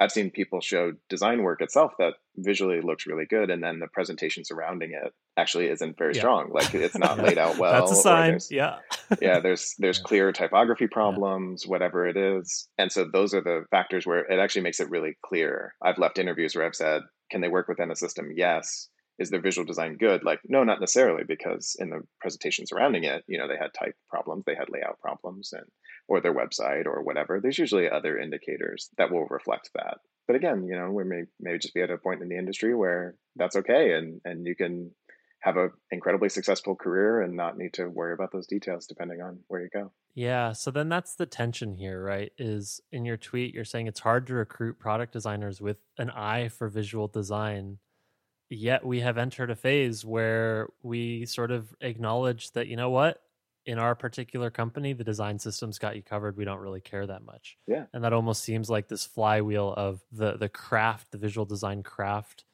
[0.00, 3.88] I've seen people show design work itself that visually looks really good, and then the
[3.88, 6.20] presentation surrounding it actually isn't very Yeah.
[6.20, 6.50] strong.
[6.52, 7.72] Like it's not laid out well.
[7.86, 8.38] That's a sign.
[8.50, 8.76] Yeah.
[9.20, 10.04] yeah there's there's Yeah.
[10.04, 14.62] clear typography problems whatever it is and so those are the factors where it actually
[14.62, 17.96] makes it really clear i've left interviews where i've said can they work within a
[17.96, 22.66] system yes is their visual design good like no not necessarily because in the presentation
[22.66, 25.64] surrounding it you know they had type problems they had layout problems and
[26.08, 30.64] or their website or whatever there's usually other indicators that will reflect that but again
[30.64, 33.56] you know we may maybe just be at a point in the industry where that's
[33.56, 34.90] okay and and you can
[35.40, 39.38] have a incredibly successful career and not need to worry about those details depending on
[39.46, 39.92] where you go.
[40.14, 40.52] Yeah.
[40.52, 42.32] So then that's the tension here, right?
[42.38, 46.48] Is in your tweet, you're saying it's hard to recruit product designers with an eye
[46.48, 47.78] for visual design.
[48.50, 53.22] Yet we have entered a phase where we sort of acknowledge that, you know what?
[53.66, 56.36] In our particular company, the design systems got you covered.
[56.36, 57.58] We don't really care that much.
[57.66, 57.84] Yeah.
[57.92, 62.44] And that almost seems like this flywheel of the the craft, the visual design craft,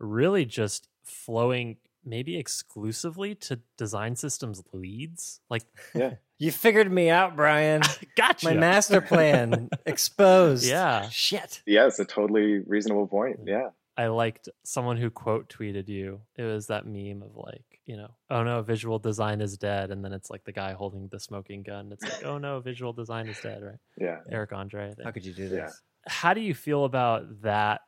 [0.00, 5.40] really just flowing maybe exclusively to design systems leads.
[5.48, 5.62] Like
[5.94, 7.82] yeah You figured me out, Brian.
[8.16, 8.46] gotcha.
[8.46, 10.66] My master plan exposed.
[10.66, 11.08] Yeah.
[11.08, 11.62] Shit.
[11.66, 13.44] Yeah, it's a totally reasonable point.
[13.44, 13.48] Mm.
[13.48, 13.68] Yeah.
[13.98, 16.20] I liked someone who quote tweeted you.
[16.36, 19.90] It was that meme of like, you know, oh no, visual design is dead.
[19.90, 21.90] And then it's like the guy holding the smoking gun.
[21.92, 23.78] It's like, oh no, visual design is dead, right?
[23.98, 24.18] Yeah.
[24.30, 24.90] Eric Andre.
[24.90, 25.04] I think.
[25.04, 25.48] How could you do Yeah.
[25.66, 25.82] this?
[26.08, 27.80] How do you feel about that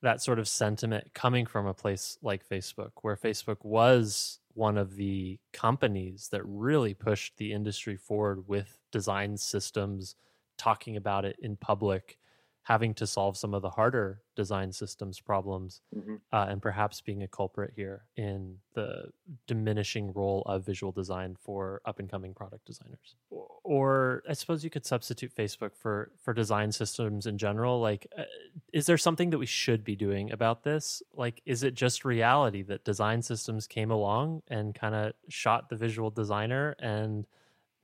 [0.00, 4.94] that sort of sentiment coming from a place like Facebook, where Facebook was one of
[4.94, 10.14] the companies that really pushed the industry forward with design systems,
[10.56, 12.16] talking about it in public,
[12.64, 17.22] having to solve some of the harder design systems problems, hmm uh, and perhaps being
[17.22, 19.04] a culprit here in the
[19.46, 23.14] diminishing role of visual design for up and coming product designers.
[23.30, 27.80] Or, or I suppose you could substitute Facebook for for design systems in general.
[27.80, 28.24] Like, uh,
[28.72, 31.02] is there something that we should be doing about this?
[31.14, 35.76] Like, is it just reality that design systems came along and kind of shot the
[35.76, 37.26] visual designer, and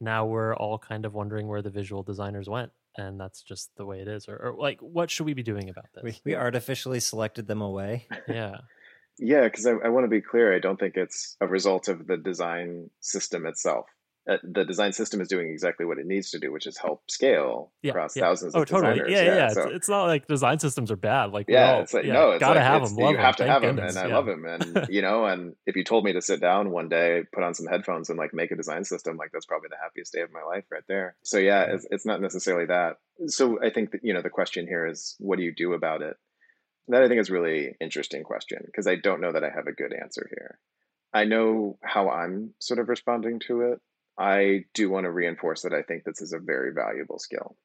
[0.00, 2.72] now we're all kind of wondering where the visual designers went?
[2.96, 5.68] And that's just the way it is, or, or like, what should we be doing
[5.68, 6.02] about this?
[6.02, 8.06] We, we artificially selected them away.
[8.28, 8.56] yeah,
[9.18, 10.54] Yeah, because I, I want to be clear.
[10.54, 13.86] I don't think it's a result of the design system itself.
[14.28, 17.02] Uh, the design system is doing exactly what it needs to do, which is help
[17.10, 18.24] scale Yeah, across yeah.
[18.24, 18.94] thousands Oh, of totally.
[18.98, 19.12] designers.
[19.12, 19.34] Yeah, yeah.
[19.36, 19.48] yeah.
[19.48, 21.32] so- It's, it's not like design systems are bad.
[21.32, 22.98] Like, yeah, all- it's like yeah, no, it's gotta like, have them.
[22.98, 24.44] You have to have them, and I love them.
[24.44, 27.54] And you know, and if you told me to sit down one day, put on
[27.54, 30.30] some headphones, and like make a design system, like that's probably the happiest day of
[30.32, 31.16] my life right there.
[31.22, 32.96] So yeah, it's, it's not necessarily that.
[33.26, 36.02] So I think that you know the question here is, what do you do about
[36.02, 36.16] it?
[36.88, 39.66] That I think is a really interesting question because I don't know that I have
[39.66, 40.58] a good answer here.
[41.14, 43.80] I know how I'm sort of responding to it.
[44.20, 47.56] I do want to reinforce that I think this is a very valuable skill.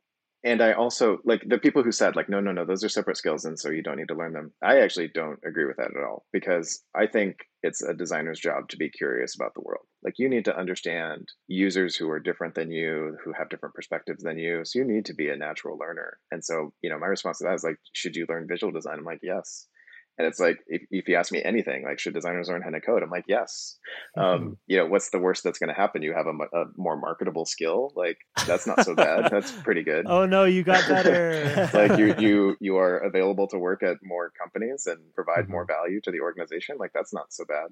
[0.46, 3.18] And I also like the people who said, like, no, no, no, those are separate
[3.18, 3.46] skills.
[3.46, 4.54] And so you don't need to learn them.
[4.64, 8.70] I actually don't agree with that at all because I think it's a designer's job
[8.70, 9.88] to be curious about the world.
[10.04, 14.22] Like, you need to understand users who are different than you, who have different perspectives
[14.22, 14.64] than you.
[14.64, 16.20] So you need to be a natural learner.
[16.32, 19.00] And so, you know, my response to that is like, should you learn visual design?
[19.00, 19.68] I'm like, yes.
[20.18, 22.80] And it's like, if, if you ask me anything, like, should designers learn how to
[22.80, 23.04] code?
[23.04, 23.78] I'm like, yes.
[24.16, 26.02] Um, you know, what's the worst that's going to happen?
[26.04, 27.92] You have a, a more marketable skill.
[27.96, 29.26] Like, that's not so bad.
[29.32, 30.06] That's pretty good.
[30.08, 31.70] Oh no, you got better.
[31.74, 36.00] like you, you, you are available to work at more companies and provide more value
[36.02, 36.78] to the organization.
[36.80, 37.68] Like, that's not so bad.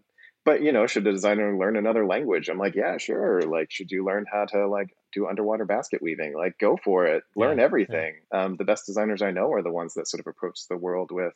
[0.45, 2.49] But you know, should a designer learn another language?
[2.49, 3.41] I'm like, yeah, sure.
[3.41, 6.33] Like, should you learn how to like do underwater basket weaving?
[6.35, 7.23] Like, go for it.
[7.35, 8.15] Learn Yeah, everything.
[8.31, 11.11] Um, the best designers I know are the ones that sort of approach the world
[11.11, 11.33] with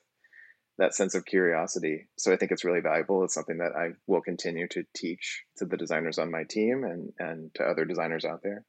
[0.78, 2.08] that sense of curiosity.
[2.18, 3.24] So I think it's really valuable.
[3.24, 7.14] It's something that I will continue to teach to the designers on my team and,
[7.20, 8.64] and to other designers out there.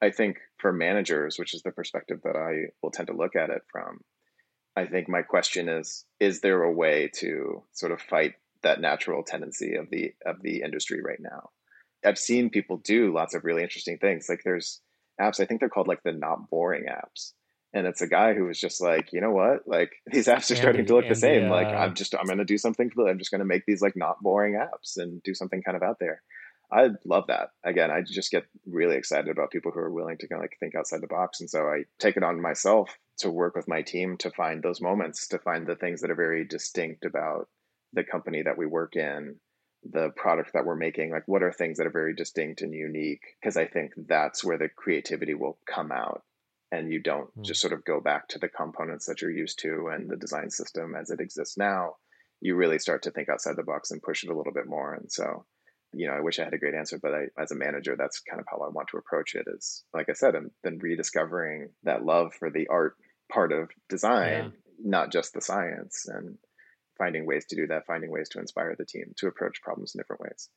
[0.00, 3.50] I think for managers, which is the perspective that I will tend to look at
[3.50, 4.00] it from,
[4.74, 9.22] I think my question is is there a way to sort of fight that natural
[9.22, 11.50] tendency of the of the industry right now?
[12.04, 14.28] I've seen people do lots of really interesting things.
[14.28, 14.80] Like there's
[15.20, 17.32] apps, I think they're called like the not boring apps.
[17.74, 19.66] And it's a guy who was just like, you know what?
[19.66, 21.48] Like these apps are starting to look the same.
[21.48, 24.22] like uh, I'm just I'm gonna do something I'm just gonna make these like not
[24.22, 26.22] boring apps and do something kind of out there.
[26.72, 27.50] I love that.
[27.64, 30.56] Again, I just get really excited about people who are willing to kind of like
[30.58, 31.40] think outside the box.
[31.40, 34.80] And so I take it on myself to work with my team to find those
[34.80, 37.48] moments, to find the things that are very distinct about
[37.92, 39.36] the company that we work in,
[39.84, 41.10] the product that we're making.
[41.10, 43.20] Like, what are things that are very distinct and unique?
[43.40, 46.22] Because I think that's where the creativity will come out.
[46.72, 47.44] And you don't mm.
[47.44, 50.50] just sort of go back to the components that you're used to and the design
[50.50, 51.96] system as it exists now.
[52.40, 54.94] You really start to think outside the box and push it a little bit more.
[54.94, 55.44] And so
[55.94, 58.20] you know, I wish I had a great answer, but I, as a manager, that's
[58.20, 59.46] kind of how I want to approach it.
[59.46, 62.96] Is like I said, I'm then rediscovering that love for the art
[63.30, 64.50] part of design, yeah.
[64.82, 66.38] not just the science, and
[66.98, 70.00] finding ways to do that, finding ways to inspire the team to approach problems in
[70.00, 70.48] different ways.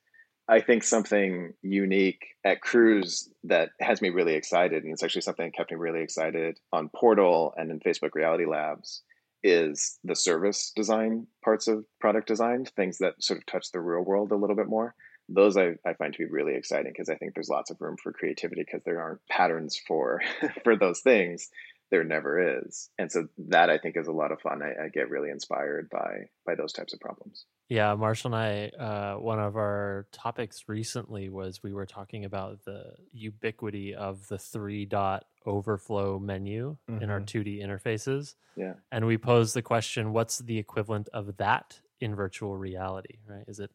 [0.48, 5.48] I think something unique at Cruise that has me really excited, and it's actually something
[5.48, 9.02] that kept me really excited on Portal and in Facebook Reality Labs,
[9.44, 14.02] is the service design parts of product design, things that sort of touch the real
[14.02, 14.96] world a little bit more.
[15.30, 17.96] Those I, I find to be really exciting because I think there's lots of room
[18.02, 20.22] for creativity because there aren't patterns for
[20.64, 21.50] for those things
[21.92, 24.90] there never is and so that i think is a lot of fun i, I
[24.90, 29.40] get really inspired by by those types of problems yeah marshall and i uh, one
[29.40, 35.26] of our topics recently was we were talking about the ubiquity of the three dot
[35.46, 37.04] overflow menu mm-hmm.
[37.04, 37.70] in our 2d mm-hmm.
[37.70, 43.20] interfaces yeah and we posed the question what's the equivalent of that in virtual reality
[43.28, 43.72] right is it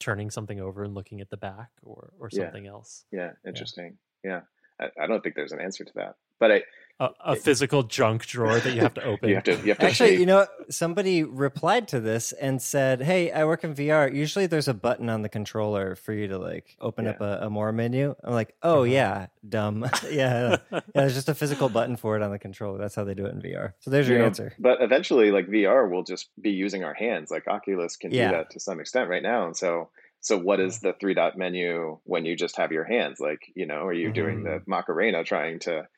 [0.00, 2.70] turning something over and looking at the back or or something yeah.
[2.70, 3.04] else.
[3.12, 3.98] Yeah, interesting.
[4.24, 4.40] Yeah,
[4.80, 4.88] yeah.
[4.98, 6.62] I, I, don't think there's an answer to that, but I.
[7.00, 9.30] A, a physical junk drawer that you have to open.
[9.30, 9.52] you have to.
[9.52, 13.64] You have to Actually, you know, somebody replied to this and said, "Hey, I work
[13.64, 14.14] in VR.
[14.14, 17.12] Usually, there's a button on the controller for you to like open yeah.
[17.12, 18.82] up a, a, more menu." I'm like, "Oh uh-huh.
[18.82, 19.88] yeah, dumb.
[20.10, 20.80] yeah, yeah.
[20.94, 22.76] There's just a physical button for it on the controller.
[22.78, 23.72] That's how they do it in VR.
[23.80, 24.52] So there's your you know, answer.
[24.58, 27.30] But eventually, like VR will just be using our hands.
[27.30, 28.30] Like Oculus can yeah.
[28.30, 29.88] do that to some extent right now, and so
[30.20, 33.20] so what is the three dot menu when you just have your hands?
[33.20, 34.14] Like, you know, are you mm-hmm.
[34.14, 34.70] doing the mm-hmm.
[34.70, 35.88] Macarena trying to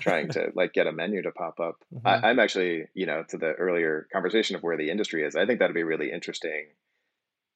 [0.00, 1.76] trying to like get a menu to pop up?
[1.94, 2.06] Mm-hmm.
[2.06, 5.46] I, I'm actually, you know, to the earlier conversation of where the industry is, I
[5.46, 6.66] think that'd be really interesting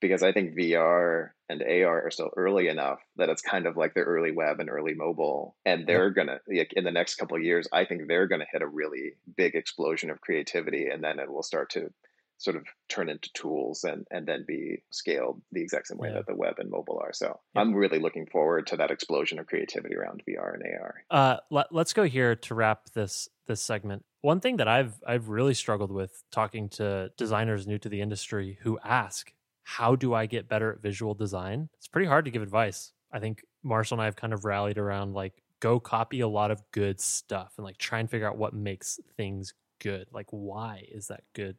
[0.01, 3.95] because I think VR and AR are still early enough that it's kind of like
[3.95, 7.43] the early web and early mobile, and they're gonna like, in the next couple of
[7.43, 7.67] years.
[7.73, 11.43] I think they're gonna hit a really big explosion of creativity, and then it will
[11.43, 11.93] start to
[12.39, 16.15] sort of turn into tools and and then be scaled the exact same way yeah.
[16.15, 17.13] that the web and mobile are.
[17.13, 17.61] So yeah.
[17.61, 20.95] I'm really looking forward to that explosion of creativity around VR and AR.
[21.11, 24.05] Uh, let, let's go here to wrap this this segment.
[24.21, 28.59] One thing that I've I've really struggled with talking to designers new to the industry
[28.63, 32.43] who ask, "How do I get better at visual design?" It's pretty hard to give
[32.43, 32.93] advice.
[33.13, 36.51] I think Marshall and I have kind of rallied around like go copy a lot
[36.51, 40.07] of good stuff and like try and figure out what makes things good.
[40.13, 41.57] Like why is that good?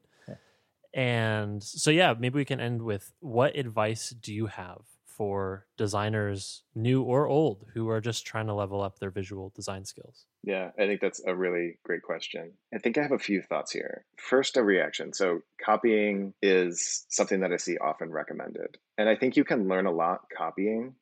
[0.98, 6.64] And so, yeah, maybe we can end with what advice do you have for designers,
[6.74, 10.26] new or old, who are just trying to level up their visual design skills?
[10.44, 12.54] Yeah, I think that's a really great question.
[12.74, 14.06] I think I have a few thoughts here.
[14.18, 15.14] First, a reaction.
[15.14, 18.78] So, copying is something that I see often recommended.
[18.98, 20.96] And I think you can learn a lot copying.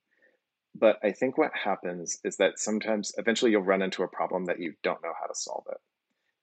[0.78, 4.60] But I think what happens is that sometimes eventually you'll run into a problem that
[4.60, 5.78] you don't know how to solve it.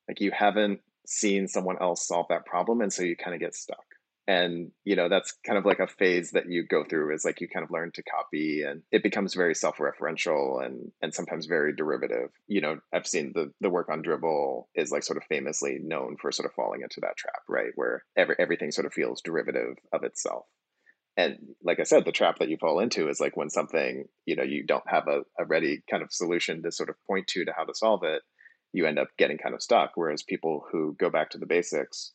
[0.08, 3.54] Like you haven't seeing someone else solve that problem and so you kind of get
[3.54, 3.84] stuck.
[4.28, 7.40] And you know that's kind of like a phase that you go through is like
[7.40, 11.74] you kind of learn to copy and it becomes very self-referential and and sometimes very
[11.74, 12.30] derivative.
[12.46, 16.16] You know i've seen the the work on Dribbble is like sort of famously known
[16.20, 19.74] for sort of falling into that trap right where every, everything sort of feels derivative
[19.92, 20.46] of itself.
[21.16, 24.36] And like i said the trap that you fall into is like when something you
[24.36, 27.44] know you don't have a, a ready kind of solution to sort of point to
[27.44, 28.22] to how to solve it
[28.72, 29.92] you end up getting kind of stuck.
[29.94, 32.12] Whereas people who go back to the basics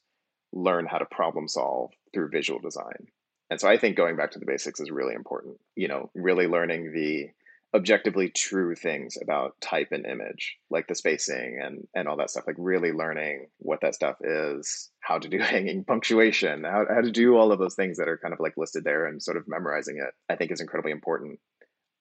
[0.53, 3.07] learn how to problem solve through visual design.
[3.49, 5.57] And so I think going back to the basics is really important.
[5.75, 7.29] You know, really learning the
[7.75, 12.45] objectively true things about type and image, like the spacing and and all that stuff.
[12.47, 17.11] Like really learning what that stuff is, how to do hanging punctuation, how how to
[17.11, 19.47] do all of those things that are kind of like listed there, and sort of
[19.47, 20.13] memorizing it.
[20.29, 21.39] I think is incredibly important.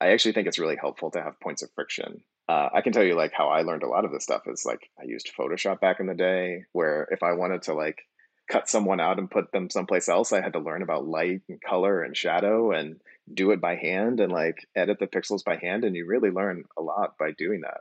[0.01, 3.03] I actually think it's really helpful to have points of friction uh, I can tell
[3.03, 5.81] you like how I learned a lot of this stuff is like I used Photoshop
[5.81, 8.03] back in the day, where if I wanted to like
[8.49, 10.33] cut someone out and put them someplace else.
[10.33, 13.01] I had to learn about light and color and shadow and
[13.33, 15.83] do it by hand and like edit the pixels by hand.
[15.83, 17.81] And you really learn a lot by doing that.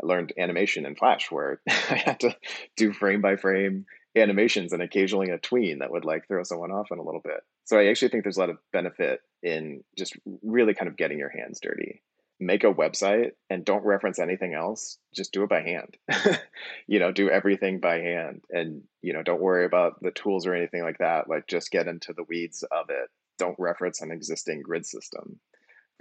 [0.00, 2.36] I learned animation in Flash where I had to
[2.76, 6.92] do frame by frame animations and occasionally a tween that would like throw someone off
[6.92, 7.40] in a little bit.
[7.64, 11.18] So I actually think there's a lot of benefit in just really kind of getting
[11.18, 12.02] your hands dirty.
[12.40, 14.98] Make a website and don't reference anything else.
[15.14, 15.96] Just do it by hand.
[16.86, 20.54] you know, do everything by hand and, you know, don't worry about the tools or
[20.54, 21.28] anything like that.
[21.28, 23.08] Like just get into the weeds of it.
[23.38, 25.38] Don't reference an existing grid system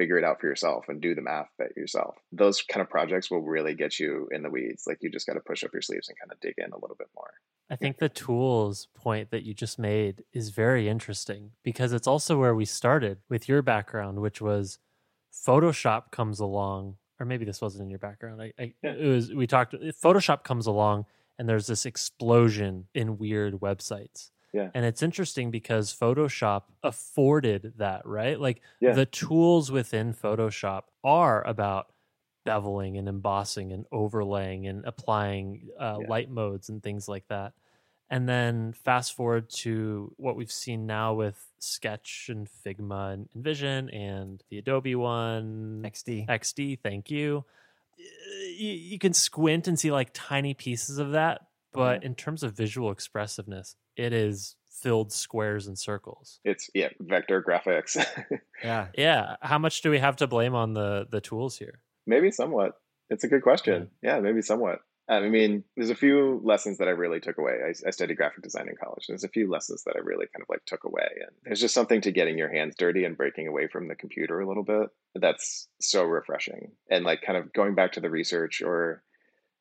[0.01, 1.47] figure it out for yourself and do the math
[1.77, 2.15] yourself.
[2.31, 4.85] Those kind of projects will really get you in the weeds.
[4.87, 6.79] Like you just got to push up your sleeves and kind of dig in a
[6.79, 7.29] little bit more.
[7.69, 12.39] I think the tools point that you just made is very interesting because it's also
[12.39, 14.79] where we started with your background, which was
[15.31, 18.41] Photoshop comes along, or maybe this wasn't in your background.
[18.41, 19.73] I, I it was we talked.
[19.73, 21.05] Photoshop comes along,
[21.37, 24.31] and there's this explosion in weird websites.
[24.53, 24.69] Yeah.
[24.73, 28.39] And it's interesting because Photoshop afforded that, right?
[28.39, 28.93] Like yeah.
[28.93, 31.87] the tools within Photoshop are about
[32.45, 36.07] beveling and embossing and overlaying and applying uh, yeah.
[36.07, 37.53] light modes and things like that.
[38.09, 43.95] And then fast forward to what we've seen now with Sketch and Figma and InVision
[43.95, 46.27] and the Adobe one, XD.
[46.27, 47.45] XD, thank you.
[47.97, 52.07] You, you can squint and see like tiny pieces of that, but mm-hmm.
[52.07, 56.39] in terms of visual expressiveness, it is filled squares and circles.
[56.43, 58.03] It's yeah, vector graphics.
[58.63, 58.87] yeah.
[58.95, 59.35] Yeah.
[59.41, 61.81] How much do we have to blame on the the tools here?
[62.07, 62.73] Maybe somewhat.
[63.09, 63.89] It's a good question.
[64.01, 64.79] Yeah, yeah maybe somewhat.
[65.09, 67.57] I mean, there's a few lessons that I really took away.
[67.65, 69.07] I, I, studied graphic design in college.
[69.07, 71.73] There's a few lessons that I really kind of like took away, and there's just
[71.73, 74.89] something to getting your hands dirty and breaking away from the computer a little bit.
[75.15, 79.03] That's so refreshing, and like kind of going back to the research or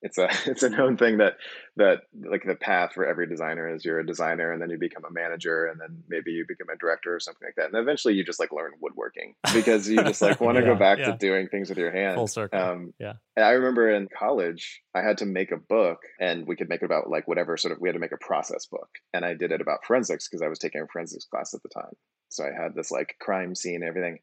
[0.03, 1.36] it's a it's a known thing that
[1.76, 5.05] that like the path for every designer is you're a designer and then you become
[5.05, 7.66] a manager and then maybe you become a director or something like that.
[7.66, 10.76] And eventually you just like learn woodworking because you just like want to yeah, go
[10.76, 11.12] back yeah.
[11.12, 12.16] to doing things with your hands.
[12.16, 12.61] Full circle.
[12.61, 13.14] Um, yeah.
[13.36, 16.82] And i remember in college i had to make a book and we could make
[16.82, 19.34] it about like whatever sort of we had to make a process book and i
[19.34, 21.92] did it about forensics because i was taking a forensics class at the time.
[22.28, 24.18] So i had this like crime scene and everything.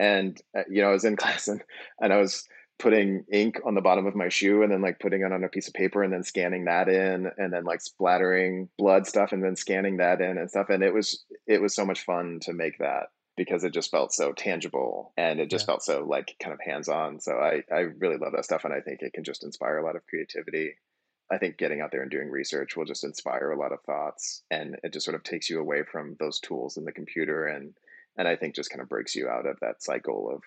[0.00, 1.62] And uh, you know i was in class and
[2.00, 2.48] and i was
[2.78, 5.48] putting ink on the bottom of my shoe and then like putting it on a
[5.48, 9.42] piece of paper and then scanning that in and then like splattering blood stuff and
[9.42, 10.70] then scanning that in and stuff.
[10.70, 14.12] And it was it was so much fun to make that because it just felt
[14.12, 15.66] so tangible and it just yeah.
[15.66, 18.74] felt so like kind of hands on so I I really love that stuff and
[18.74, 20.74] I think it can just inspire a lot of creativity.
[21.30, 24.42] I think getting out there and doing research will just inspire a lot of thoughts
[24.50, 27.74] and it just sort of takes you away from those tools in the computer and
[28.16, 30.42] and I think just kind of breaks you out of that cycle of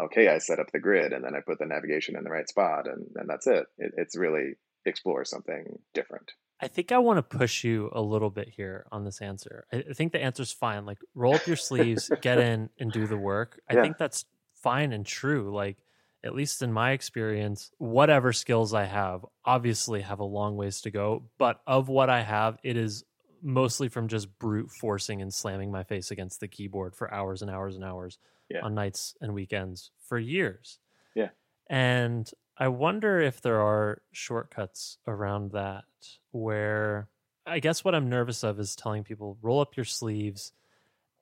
[0.00, 2.48] okay, I set up the grid and then I put the navigation in the right
[2.48, 3.66] spot and, and that's it.
[3.78, 3.92] it.
[3.96, 4.54] It's really
[4.86, 6.32] explore something different.
[6.62, 9.64] I think I want to push you a little bit here on this answer.
[9.72, 10.84] I think the answer's fine.
[10.84, 13.60] Like roll up your sleeves, get in and do the work.
[13.68, 13.82] I yeah.
[13.82, 15.54] think that's fine and true.
[15.54, 15.78] Like
[16.22, 20.90] at least in my experience, whatever skills I have obviously have a long ways to
[20.90, 23.04] go, but of what I have, it is
[23.42, 27.50] mostly from just brute forcing and slamming my face against the keyboard for hours and
[27.50, 28.18] hours and hours
[28.50, 28.60] yeah.
[28.62, 30.78] on nights and weekends for years.
[31.14, 31.28] Yeah.
[31.68, 35.84] And I wonder if there are shortcuts around that
[36.32, 37.08] where
[37.46, 40.52] I guess what I'm nervous of is telling people roll up your sleeves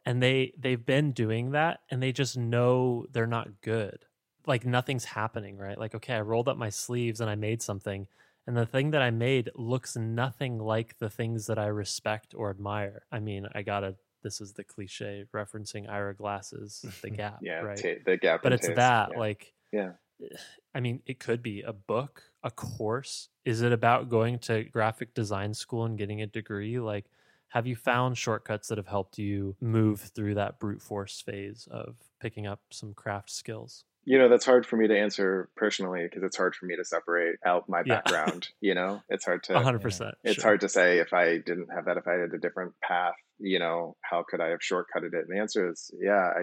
[0.04, 4.04] and they they've been doing that and they just know they're not good.
[4.46, 5.78] Like nothing's happening, right?
[5.78, 8.08] Like okay, I rolled up my sleeves and I made something
[8.48, 12.48] and the thing that I made looks nothing like the things that I respect or
[12.48, 13.02] admire.
[13.12, 17.60] I mean, I got a this is the cliche referencing Ira Glass's, the gap, yeah,
[17.60, 17.76] right?
[17.76, 18.76] T- the gap, but it's taste.
[18.76, 19.18] that yeah.
[19.18, 19.90] like, yeah.
[20.22, 20.36] Eh,
[20.74, 23.28] I mean, it could be a book, a course.
[23.44, 26.78] Is it about going to graphic design school and getting a degree?
[26.78, 27.06] Like,
[27.48, 31.96] have you found shortcuts that have helped you move through that brute force phase of
[32.20, 33.84] picking up some craft skills?
[34.08, 36.84] you know that's hard for me to answer personally because it's hard for me to
[36.84, 38.68] separate out my background yeah.
[38.68, 40.44] you know it's hard to 100% it's sure.
[40.44, 43.58] hard to say if i didn't have that if i had a different path you
[43.58, 46.42] know how could i have shortcutted it and the answer is yeah i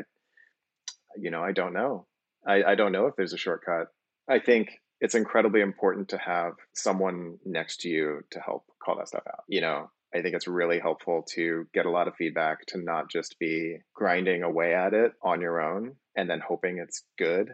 [1.17, 2.05] you know i don't know
[2.47, 3.87] i, I don't know if there's a shortcut
[4.29, 4.69] i think
[5.01, 9.43] it's incredibly important to have someone next to you to help call that stuff out
[9.47, 13.11] you know I think it's really helpful to get a lot of feedback to not
[13.11, 17.49] just be grinding away at it on your own and then hoping it's good.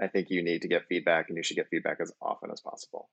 [0.00, 2.62] I think you need to get feedback and you should get feedback as often as
[2.62, 3.10] possible.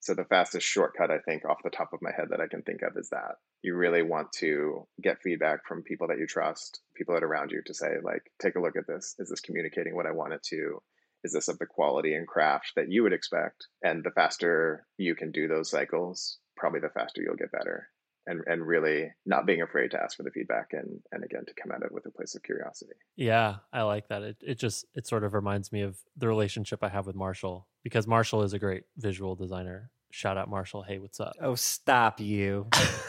[0.00, 2.62] So the fastest shortcut I think off the top of my head that I can
[2.62, 6.80] think of is that you really want to get feedback from people that you trust,
[6.96, 9.14] people that are around you to say like take a look at this.
[9.18, 10.80] Is this communicating what I want it to?
[11.24, 13.66] Is this of the quality and craft that you would expect?
[13.82, 17.88] And the faster you can do those cycles, probably the faster you'll get better
[18.28, 21.54] and and really not being afraid to ask for the feedback and and again to
[21.54, 22.92] come at it with a place of curiosity.
[23.16, 24.22] Yeah, I like that.
[24.22, 27.66] It it just it sort of reminds me of the relationship I have with Marshall
[27.82, 29.90] because Marshall is a great visual designer.
[30.10, 30.82] Shout out Marshall.
[30.82, 31.34] Hey, what's up?
[31.40, 32.68] Oh, stop you.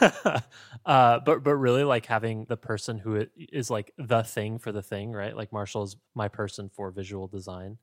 [0.86, 4.82] uh, but but really like having the person who is like the thing for the
[4.82, 5.36] thing, right?
[5.36, 7.78] Like Marshall is my person for visual design,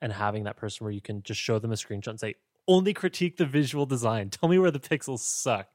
[0.00, 2.34] and having that person where you can just show them a screenshot and say,
[2.72, 4.30] only critique the visual design.
[4.30, 5.68] Tell me where the pixels suck,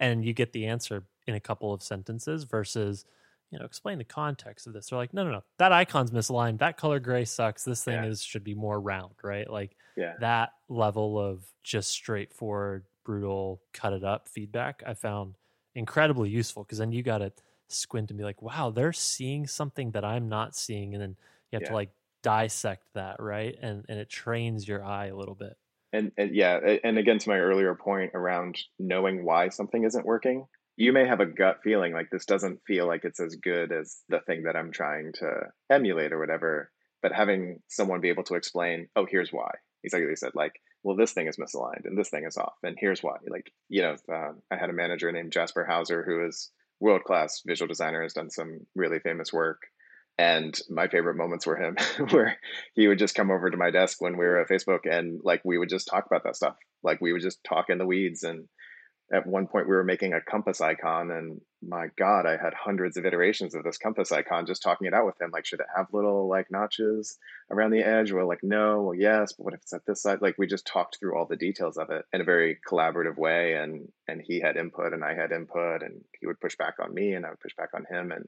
[0.00, 3.04] and you get the answer in a couple of sentences versus
[3.50, 4.88] you know explain the context of this.
[4.88, 6.58] They're like, no, no, no, that icon's misaligned.
[6.58, 7.64] That color gray sucks.
[7.64, 8.10] This thing yeah.
[8.10, 9.48] is should be more round, right?
[9.48, 10.14] Like yeah.
[10.20, 14.82] that level of just straightforward, brutal, cut it up feedback.
[14.86, 15.34] I found
[15.74, 17.32] incredibly useful because then you got to
[17.68, 21.16] squint and be like, wow, they're seeing something that I'm not seeing, and then
[21.50, 21.68] you have yeah.
[21.68, 21.90] to like
[22.22, 23.56] dissect that, right?
[23.60, 25.56] And and it trains your eye a little bit
[25.92, 30.46] and, and yeah and again to my earlier point around knowing why something isn't working
[30.76, 34.00] you may have a gut feeling like this doesn't feel like it's as good as
[34.08, 35.30] the thing that i'm trying to
[35.70, 36.70] emulate or whatever
[37.02, 39.50] but having someone be able to explain oh here's why
[39.84, 42.76] exactly they said like well this thing is misaligned and this thing is off and
[42.78, 46.50] here's why like you know uh, i had a manager named jasper hauser who is
[46.80, 49.60] world class visual designer has done some really famous work
[50.18, 51.76] and my favorite moments were him
[52.10, 52.38] where
[52.74, 55.40] he would just come over to my desk when we were at facebook and like
[55.44, 56.56] we would just talk about that stuff.
[56.82, 58.48] Like we would just talk in the weeds and
[59.12, 62.96] at one point we were making a compass icon and my god i had hundreds
[62.96, 65.66] of iterations of this compass icon just talking it out with him like should it
[65.76, 67.18] have little like notches
[67.50, 68.12] around the edge?
[68.12, 68.82] Well like no?
[68.82, 70.22] Well yes but what if it's at this side?
[70.22, 73.54] Like we just talked through all the details of it in a very collaborative way
[73.54, 76.92] and and he had input and i had input and he would push back on
[76.92, 78.26] me and i would push back on him and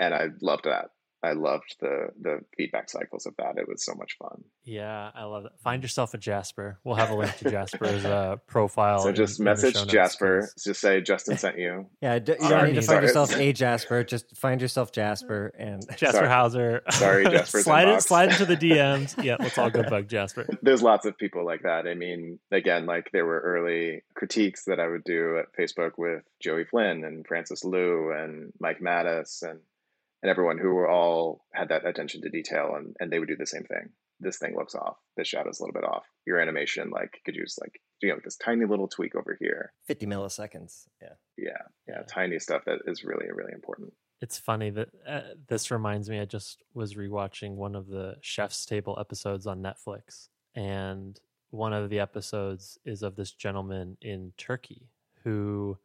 [0.00, 0.90] and i loved that
[1.22, 3.58] I loved the the feedback cycles of that.
[3.58, 4.44] It was so much fun.
[4.64, 5.52] Yeah, I love it.
[5.64, 6.78] Find yourself a Jasper.
[6.84, 9.00] We'll have a link to Jasper's uh, profile.
[9.00, 10.48] So just in, message in Jasper.
[10.62, 11.86] Just say Justin sent you.
[12.00, 14.04] Yeah, d- you don't need to find yourself a Jasper.
[14.04, 16.28] Just find yourself Jasper and Jasper Sorry.
[16.28, 16.82] Hauser.
[16.90, 17.62] Sorry, Jasper.
[17.62, 19.22] slide it, slide into the DMs.
[19.22, 20.46] Yeah, let's all go bug Jasper.
[20.62, 21.88] There's lots of people like that.
[21.88, 26.22] I mean, again, like there were early critiques that I would do at Facebook with
[26.40, 29.58] Joey Flynn and Francis Luu and Mike Matas and
[30.22, 33.36] and everyone who were all had that attention to detail and, and they would do
[33.36, 33.90] the same thing.
[34.20, 34.96] This thing looks off.
[35.16, 36.02] This shadow's a little bit off.
[36.26, 39.72] Your animation like could use like you know this tiny little tweak over here.
[39.86, 41.08] 50 milliseconds yeah.
[41.36, 41.50] Yeah
[41.86, 42.02] yeah, yeah.
[42.08, 43.92] tiny stuff that is really really important.
[44.20, 48.66] It's funny that uh, this reminds me i just was rewatching one of the chef's
[48.66, 54.88] table episodes on netflix and one of the episodes is of this gentleman in turkey
[55.22, 55.78] who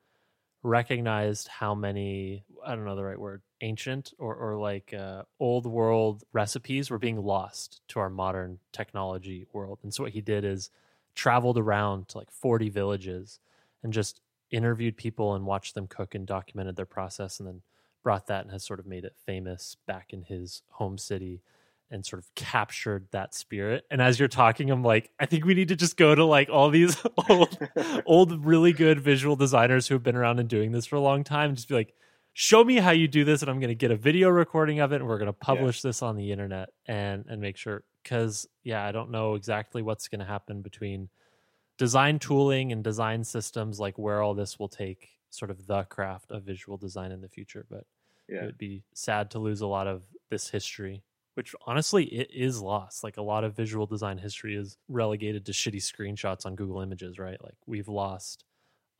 [0.63, 5.65] recognized how many I don't know the right word ancient or or like uh, old
[5.65, 9.79] world recipes were being lost to our modern technology world.
[9.81, 10.69] And so what he did is
[11.15, 13.39] traveled around to like 40 villages
[13.81, 17.61] and just interviewed people and watched them cook and documented their process and then
[18.03, 21.41] brought that and has sort of made it famous back in his home city
[21.89, 23.85] and sort of captured that spirit.
[23.91, 26.49] And as you're talking, I'm like, I think we need to just go to like
[26.49, 26.97] all these
[27.29, 27.57] old,
[28.05, 31.23] old, really good visual designers who have been around and doing this for a long
[31.23, 31.49] time.
[31.49, 31.93] And just be like,
[32.33, 34.91] show me how you do this, and I'm going to get a video recording of
[34.91, 35.89] it, and we're going to publish yeah.
[35.89, 37.83] this on the internet and and make sure.
[38.01, 41.09] Because yeah, I don't know exactly what's going to happen between
[41.77, 46.31] design tooling and design systems, like where all this will take sort of the craft
[46.31, 47.65] of visual design in the future.
[47.69, 47.85] But
[48.27, 48.41] yeah.
[48.41, 51.03] it would be sad to lose a lot of this history
[51.35, 53.03] which honestly it is lost.
[53.03, 57.19] Like a lot of visual design history is relegated to shitty screenshots on Google Images,
[57.19, 57.41] right?
[57.41, 58.45] Like we've lost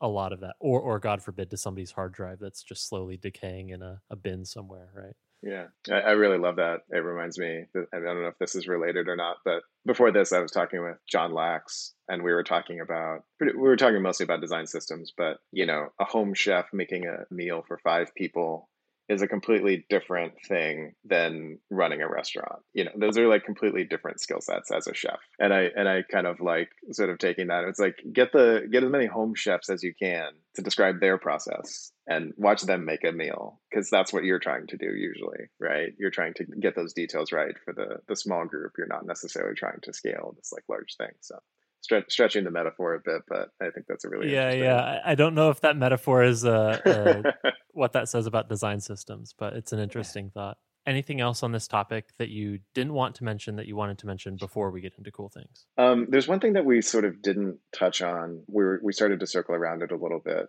[0.03, 3.17] a lot of that, or or God forbid, to somebody's hard drive that's just slowly
[3.17, 5.15] decaying in a, a bin somewhere, right?
[5.41, 6.81] Yeah, I, I, really love that.
[6.89, 7.65] It reminds me.
[7.73, 10.51] That, I don't know if this is related or not, but before this, I was
[10.51, 14.67] talking with Jon Lax, and we were talking about we were talking mostly about design
[14.67, 15.13] systems.
[15.15, 18.69] But you know, a home chef making a meal for five people
[19.09, 22.61] is a completely different thing than running a restaurant.
[22.73, 25.19] You know, those are like completely different skill sets as a chef.
[25.39, 27.65] And I and I kind of like sort of taking that.
[27.65, 31.17] It's like get the get as many home chefs as you can to describe their
[31.17, 35.49] process and watch them make a meal because that's what you're trying to do usually,
[35.59, 35.93] right?
[35.97, 38.73] You're trying to get those details right for the the small group.
[38.77, 41.11] You're not necessarily trying to scale this like large thing.
[41.19, 41.35] So
[41.83, 44.99] stretch, stretching the metaphor a bit, but I think that's a really yeah, yeah.
[45.05, 49.35] I don't know if that metaphor is uh, uh, what that says about design systems,
[49.37, 50.57] but it's an interesting thought.
[50.85, 54.07] Anything else on this topic that you didn't want to mention that you wanted to
[54.07, 55.65] mention before we get into cool things?
[55.77, 58.43] Um, there's one thing that we sort of didn't touch on.
[58.47, 60.47] We were, we started to circle around it a little bit,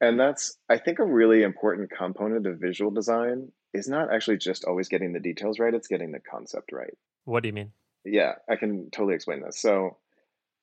[0.00, 4.64] and that's I think a really important component of visual design is not actually just
[4.64, 6.96] always getting the details right; it's getting the concept right.
[7.24, 7.72] What do you mean?
[8.04, 9.60] Yeah, I can totally explain this.
[9.60, 9.98] So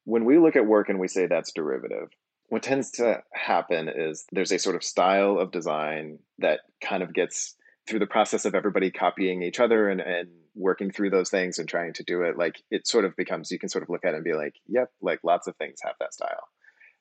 [0.08, 2.08] when we look at work and we say that's derivative,
[2.47, 7.14] what tends to happen is there's a sort of style of design that kind of
[7.14, 7.55] gets
[7.86, 11.68] through the process of everybody copying each other and, and working through those things and
[11.68, 12.38] trying to do it.
[12.38, 14.55] Like it sort of becomes you can sort of look at it and be like
[14.66, 16.47] yep like lots of things have that style.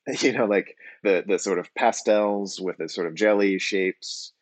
[0.20, 4.32] You know like the the sort of pastels with the sort of jelly shapes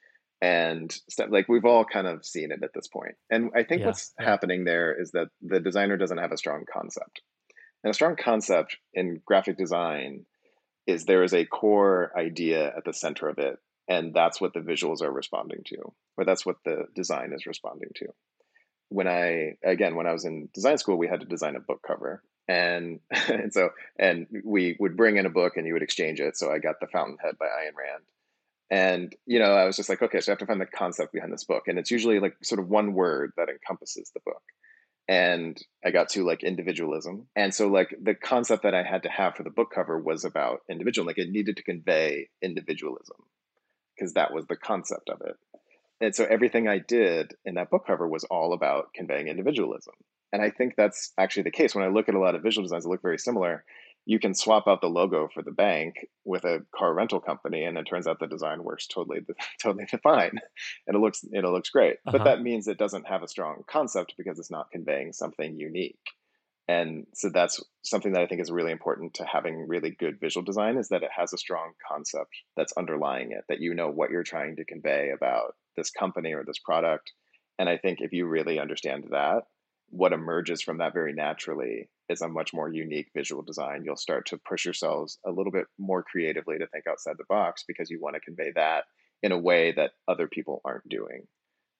[0.40, 3.16] and stuff like we've all kind of seen it at this point.
[3.30, 6.64] And i think Yeah, what's happening there is that the designer doesn't have a strong
[6.70, 7.20] concept
[7.84, 10.24] and a strong concept in graphic design
[10.86, 14.60] is there is a core idea at the center of it and that's what the
[14.60, 15.76] visuals are responding to
[16.16, 18.06] or that's what the design is responding to.
[18.88, 21.80] When i again when i was in design school we had to design a book
[21.86, 26.20] cover and and so and we would bring in a book and you would exchange
[26.20, 28.04] it so i got the fountainhead by ayn rand.
[28.70, 31.12] And you know i was just like okay so i have to find the concept
[31.12, 34.42] behind this book and it's usually like sort of one word that encompasses the book
[35.08, 37.26] and i got to like individualism.
[37.36, 40.24] And so like the concept that i had to have for the book cover was
[40.24, 43.16] about individual like it needed to convey individualism
[43.96, 45.36] because that was the concept of it.
[46.00, 49.94] And so everything i did in that book cover was all about conveying individualism.
[50.32, 51.74] And i think that's actually the case.
[51.74, 53.64] When i look at a lot of visual designs that look very similar
[54.06, 55.94] you can swap out the logo for the bank
[56.24, 59.20] with a car rental company and it turns out the design works totally
[59.62, 60.38] totally fine.
[60.86, 61.96] And it looks it looks great.
[62.06, 62.18] Uh-huh.
[62.18, 65.98] but that means it doesn't have a strong concept because it's not conveying something unique.
[66.66, 70.44] And so that's something that i think is really important to having really good visual
[70.44, 74.10] design is that it has a strong concept that's underlying it that you know what
[74.10, 77.12] you're trying to convey about this company or this product.
[77.58, 79.42] And i think if you really understand that
[79.90, 83.82] what emerges from that very naturally is a much more unique visual design.
[83.84, 87.64] You'll start to push yourselves a little bit more creatively to think outside the box
[87.66, 88.84] because you want to convey that
[89.22, 91.26] in a way that other people aren't doing.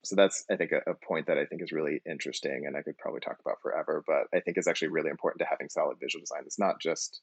[0.05, 2.83] So that's, I think, a, a point that I think is really interesting, and I
[2.83, 4.05] could probably talk about forever.
[4.07, 6.43] But I think is actually really important to having solid visual design.
[6.45, 7.23] It's not just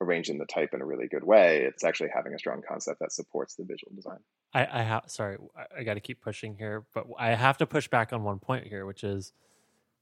[0.00, 3.12] arranging the type in a really good way; it's actually having a strong concept that
[3.12, 4.18] supports the visual design.
[4.54, 7.66] I, I have sorry, I, I got to keep pushing here, but I have to
[7.66, 9.34] push back on one point here, which is,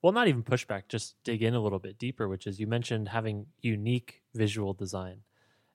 [0.02, 2.28] well, not even pushback, just dig in a little bit deeper.
[2.28, 5.22] Which is, you mentioned having unique visual design,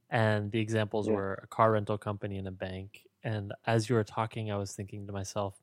[0.10, 1.16] and the examples Yeah.
[1.16, 3.04] were a car rental company and a bank.
[3.24, 5.60] And as you were talking, I was thinking to myself,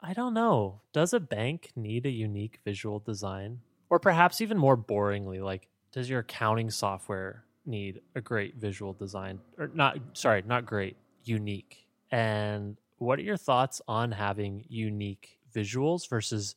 [0.00, 4.76] I don't know, does a bank need a unique visual design, or perhaps even more
[4.76, 9.98] boringly, like does your accounting software need a great visual design, or not?
[10.14, 11.86] Sorry, not great, unique.
[12.10, 16.56] And what are your thoughts on having unique visuals versus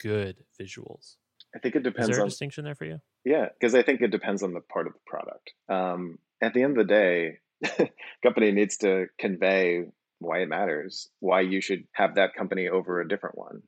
[0.00, 1.16] good visuals?
[1.54, 3.00] I think it depends Is there a on distinction there for you?
[3.24, 5.52] Yeah, because I think it depends on the part of the product.
[5.68, 7.38] Um, at the end of the day,
[8.22, 9.84] company needs to convey
[10.18, 13.62] why it matters, why you should have that company over a different one.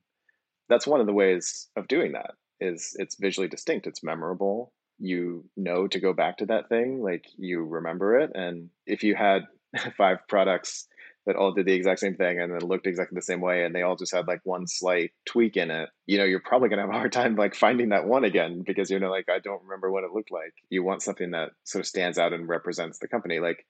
[0.68, 2.32] That's one of the ways of doing that.
[2.58, 4.72] Is it's visually distinct, it's memorable.
[4.98, 8.30] You know to go back to that thing, like you remember it.
[8.34, 9.42] And if you had
[9.98, 10.86] five products
[11.26, 13.74] that all did the exact same thing and then looked exactly the same way and
[13.74, 16.78] they all just had like one slight tweak in it you know you're probably going
[16.78, 19.38] to have a hard time like finding that one again because you know like i
[19.38, 20.54] don't remember what it looked like.
[20.70, 23.38] You want something that sort of stands out and represents the company.
[23.40, 23.66] Like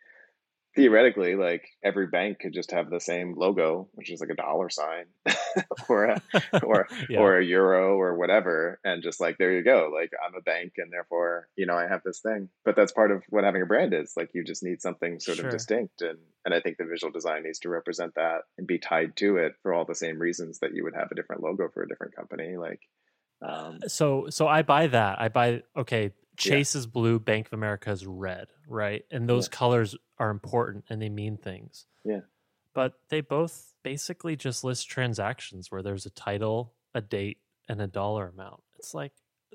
[0.76, 4.68] theoretically like every bank could just have the same logo which is like a dollar
[4.70, 5.06] sign
[5.88, 6.22] or a,
[6.62, 7.20] or Yeah.
[7.20, 10.74] or a euro or whatever and just like there you go like i'm a bank
[10.76, 13.66] and therefore you know i have this thing but that's part of what having a
[13.66, 15.46] brand is like you just need something sort Sure.
[15.46, 18.78] of distinct and and i think the visual design needs to represent that and be
[18.78, 21.68] tied to it for all the same reasons that you would have a different logo
[21.72, 22.80] for a different company like
[23.42, 25.20] um so so I buy that.
[25.20, 29.04] I buy okay, Chase is blue, Bank of America is red, right?
[29.10, 31.86] And those colors are important and they mean things.
[32.04, 32.20] Yeah.
[32.74, 37.86] But they both basically just list transactions where there's a title, a date, and a
[37.86, 38.62] dollar amount.
[38.78, 39.12] It's like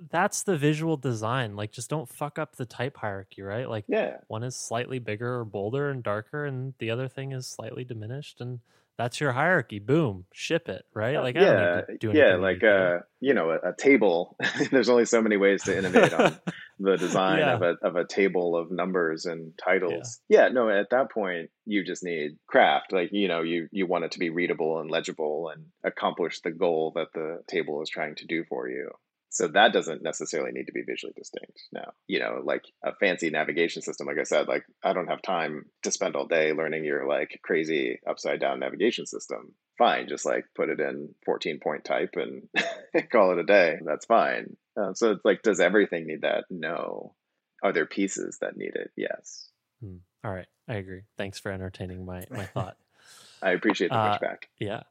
[0.09, 1.55] that's the visual design.
[1.55, 3.69] Like just don't fuck up the type hierarchy, right?
[3.69, 7.47] Like yeah one is slightly bigger or bolder and darker and the other thing is
[7.47, 8.59] slightly diminished and
[9.01, 9.79] that's your hierarchy.
[9.79, 11.17] Boom, ship it, right?
[11.17, 14.35] Like I yeah don't need to do yeah like uh you know a, a table
[14.71, 16.39] there's only so many ways to innovate on
[16.79, 17.55] the design Yeah.
[17.55, 20.19] of a of a table of numbers and titles.
[20.29, 20.49] Yeah.
[20.49, 22.91] no, at that point you just need craft.
[22.91, 26.51] Like, you know, you you want it to be readable and legible and accomplish the
[26.51, 28.89] goal that the table is trying to do for you.
[29.33, 31.93] So that doesn't necessarily need to be visually distinct now.
[32.07, 35.65] You know, like a fancy navigation system, like I said, like I don't have time
[35.83, 39.53] to spend all day learning your like crazy upside down navigation system.
[39.77, 42.49] Fine, just like put it in 14 point type and
[43.11, 43.77] call it a day.
[43.85, 44.57] That's fine.
[44.79, 46.43] Uh, so it's like, does everything need that?
[46.49, 47.15] No.
[47.63, 48.91] Are there pieces that need it?
[48.97, 49.49] Yes.
[49.81, 49.97] Hmm.
[50.23, 51.03] All right, I agree.
[51.17, 52.75] Thanks for entertaining my my thought.
[53.41, 54.37] I appreciate the Uh, pushback.
[54.59, 54.83] yeah,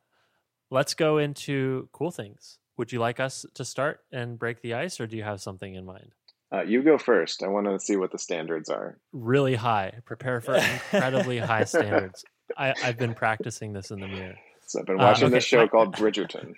[0.70, 2.58] let's go into cool things.
[2.80, 5.74] Would you like us to start and break the ice, or do you have something
[5.74, 6.12] in mind?
[6.50, 7.42] Uh, you go first.
[7.42, 8.96] I want to see what the standards are.
[9.12, 10.00] Really high.
[10.06, 12.24] Prepare for incredibly high standards.
[12.56, 14.34] I, I've been practicing this in the mirror.
[14.66, 16.54] So I've been Uh, watching okay, this show called Bridgerton,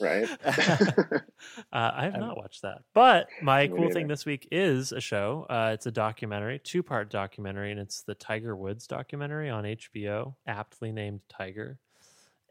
[0.00, 0.26] right?
[1.70, 2.78] Uh, I have not watched that.
[2.94, 5.44] But my cool thing this week is a show.
[5.50, 10.36] Uh, it's a documentary, two part documentary, and it's the Tiger Woods documentary on HBO,
[10.46, 11.78] aptly named Tiger.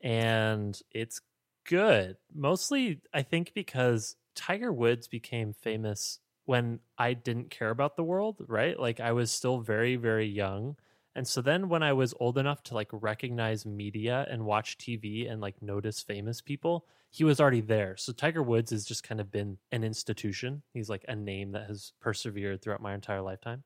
[0.04, 1.22] And it's
[1.66, 2.18] good.
[2.34, 8.38] Mostly, I think, because Tiger Woods became famous when I didn't care about the world,
[8.48, 8.80] right?
[8.80, 10.78] Like I was still very, very young.
[11.16, 15.32] And so then when I was old enough to like recognize media and watch TV
[15.32, 17.96] and like notice famous people, he was already there.
[17.98, 20.62] So Tiger Woods has just kind of been an institution.
[20.74, 23.64] He's like a name that has persevered throughout my entire lifetime.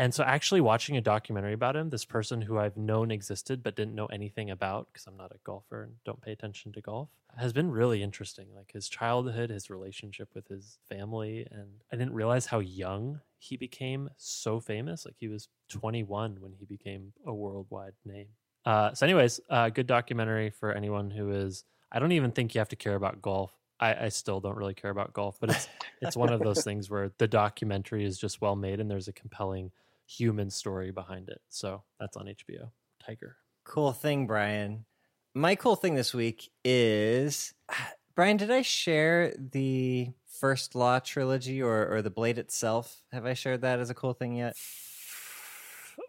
[0.00, 3.76] And so actually watching a documentary about him, this person who I've known existed but
[3.76, 7.10] didn't know anything about because I'm not a golfer and don't pay attention to golf,
[7.36, 8.46] has been really interesting.
[8.56, 13.58] Like his childhood, his relationship with his family, and I didn't realize how young he
[13.58, 15.04] became so famous.
[15.04, 18.28] Like he was 21 when he became a worldwide name.
[18.64, 21.64] Uh, so, anyways, uh, good documentary for anyone who is.
[21.92, 23.52] I don't even think you have to care about golf.
[23.78, 25.68] I, I still don't really care about golf, but it's
[26.00, 29.12] it's one of those things where the documentary is just well made and there's a
[29.12, 29.70] compelling
[30.18, 31.40] human story behind it.
[31.48, 32.70] So that's on HBO.
[33.04, 33.36] Tiger.
[33.64, 34.84] Cool thing, Brian.
[35.34, 37.54] My cool thing this week is
[38.16, 40.08] Brian, did I share the
[40.40, 43.02] First Law trilogy or, or the Blade itself?
[43.12, 44.56] Have I shared that as a cool thing yet?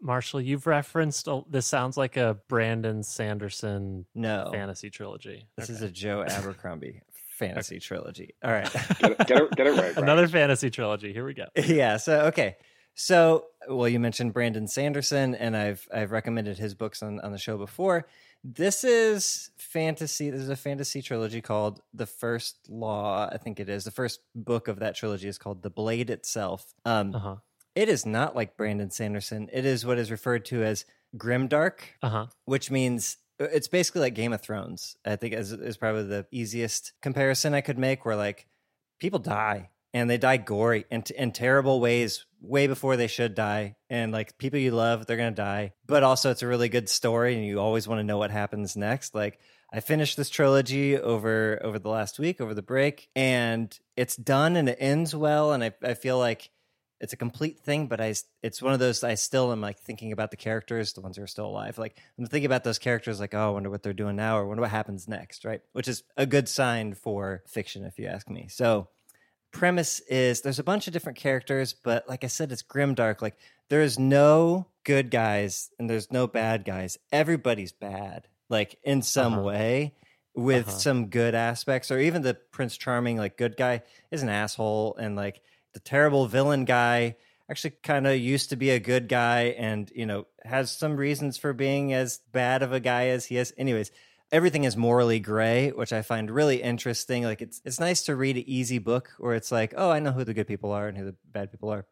[0.01, 4.49] Marshall, you've referenced a, this sounds like a Brandon Sanderson No.
[4.51, 5.45] fantasy trilogy.
[5.57, 7.01] This is a Joe Abercrombie
[7.37, 8.35] fantasy trilogy.
[8.43, 8.71] All right.
[8.99, 9.77] Get it, get it, get it right.
[9.93, 9.97] Brian.
[9.97, 11.11] another fantasy trilogy.
[11.13, 11.45] Here we go.
[11.55, 11.97] yeah.
[11.97, 12.55] So okay.
[12.93, 17.37] So well, you mentioned Brandon Sanderson, and I've I've recommended his books on on the
[17.37, 18.07] show before.
[18.43, 20.29] This is fantasy.
[20.31, 23.29] This is a fantasy trilogy called The First Law.
[23.31, 23.83] I think it is.
[23.83, 26.73] The first book of that trilogy is called The Blade itself.
[26.85, 27.35] Um, Uh huh.
[27.75, 29.47] It is not like Brandon Sanderson.
[29.53, 30.85] It is what is referred to as
[31.15, 32.27] grimdark, Uh huh.
[32.45, 34.97] which means uh, it's basically like Game of Thrones.
[35.05, 38.05] I think is is probably the easiest comparison I could make.
[38.05, 38.47] Where like
[38.99, 43.75] people die and they die gory and in terrible ways, way before they should die,
[43.89, 45.73] and like people you love, they're gonna die.
[45.85, 48.75] But also, it's a really good story, and you always want to know what happens
[48.75, 49.15] next.
[49.15, 49.39] Like
[49.71, 54.55] I finished this trilogy over over the last week, over the break, and it's done
[54.55, 56.49] and it ends well, and I I feel like
[56.99, 58.13] it's a complete thing, but I
[58.43, 61.23] it's one of those I still am like thinking about the characters, the ones who
[61.23, 61.77] are still alive.
[61.77, 64.45] Like I'm thinking about those characters, like oh, I wonder what they're doing now, or
[64.45, 65.61] wonder what happens next, right?
[65.73, 68.47] Which is a good sign for fiction, if you ask me.
[68.49, 68.89] So
[69.51, 73.21] premise is there's a bunch of different characters, but like I said, it's grimdark.
[73.21, 73.35] Like
[73.69, 76.97] there is no good guys and there's no bad guys.
[77.11, 79.41] Everybody's bad, like in some Uh-huh.
[79.43, 79.93] way,
[80.33, 80.77] with Uh-huh.
[80.77, 81.91] some good aspects.
[81.91, 85.41] Or even the Prince Charming, like good guy, is an asshole, and like
[85.73, 87.15] the terrible villain guy
[87.49, 91.37] actually kind of used to be a good guy and you know has some reasons
[91.37, 93.91] for being as bad of a guy as he is anyways
[94.31, 97.23] everything is morally gray which i find really interesting.
[97.23, 100.11] Like it's it's nice to read an easy book where it's like oh i know
[100.11, 101.85] who the good people are and who the bad people are.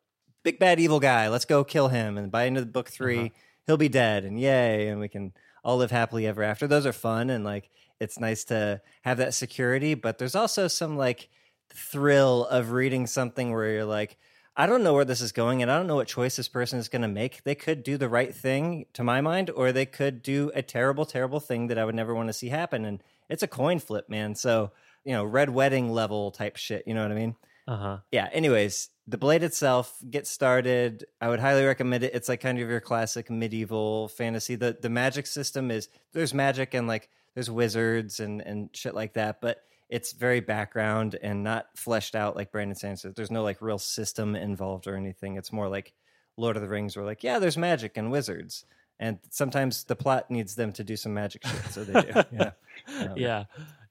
[0.44, 1.28] Big bad evil guy.
[1.28, 2.18] Let's go kill him.
[2.18, 3.30] And by the end of book 3 Uh-huh.
[3.68, 5.34] he'll be dead and yay and we can
[5.64, 6.66] all live happily ever after.
[6.68, 7.70] Those are fun and like
[8.00, 11.28] it's nice to have that security but there's also some like
[11.72, 14.18] thrill of reading something where you're like
[14.60, 16.80] I don't know where this is going, and I don't know what choice this person
[16.80, 17.46] is going to make.
[17.46, 21.06] They could do the right thing, to my mind, or they could do a terrible,
[21.06, 22.84] terrible thing that I would never want to see happen.
[22.84, 24.36] And it's a coin flip, man.
[24.36, 24.72] So,
[25.06, 26.84] you know, red wedding level type shit.
[26.86, 27.38] You know what I mean?
[27.70, 27.98] Uh huh.
[28.12, 28.28] Yeah.
[28.34, 31.06] Anyways, the blade itself gets started.
[31.22, 32.14] I would highly recommend it.
[32.14, 34.56] It's like kind of your classic medieval fantasy.
[34.56, 39.14] The the magic system is there's magic and like there's wizards and and shit like
[39.14, 43.14] that, but it's very background and not fleshed out like Brandon Sanderson.
[43.16, 45.36] There's no like real system involved or anything.
[45.36, 45.94] It's more like
[46.38, 48.66] Lord of the Rings, where like, yeah, there's magic and wizards.
[49.00, 52.24] And sometimes the plot needs them to do some magic shit, so they do.
[52.32, 52.52] Yeah.
[53.02, 53.44] Um, yeah.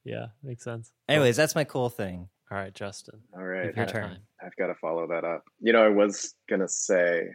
[0.03, 0.27] Yeah.
[0.43, 0.91] Makes sense.
[1.07, 2.29] Anyways, that's my cool thing.
[2.51, 3.19] All right, Justin.
[3.35, 3.75] All right.
[3.75, 4.17] Your turn.
[4.43, 5.43] I've got to follow that up.
[5.59, 7.29] You know, I was going to say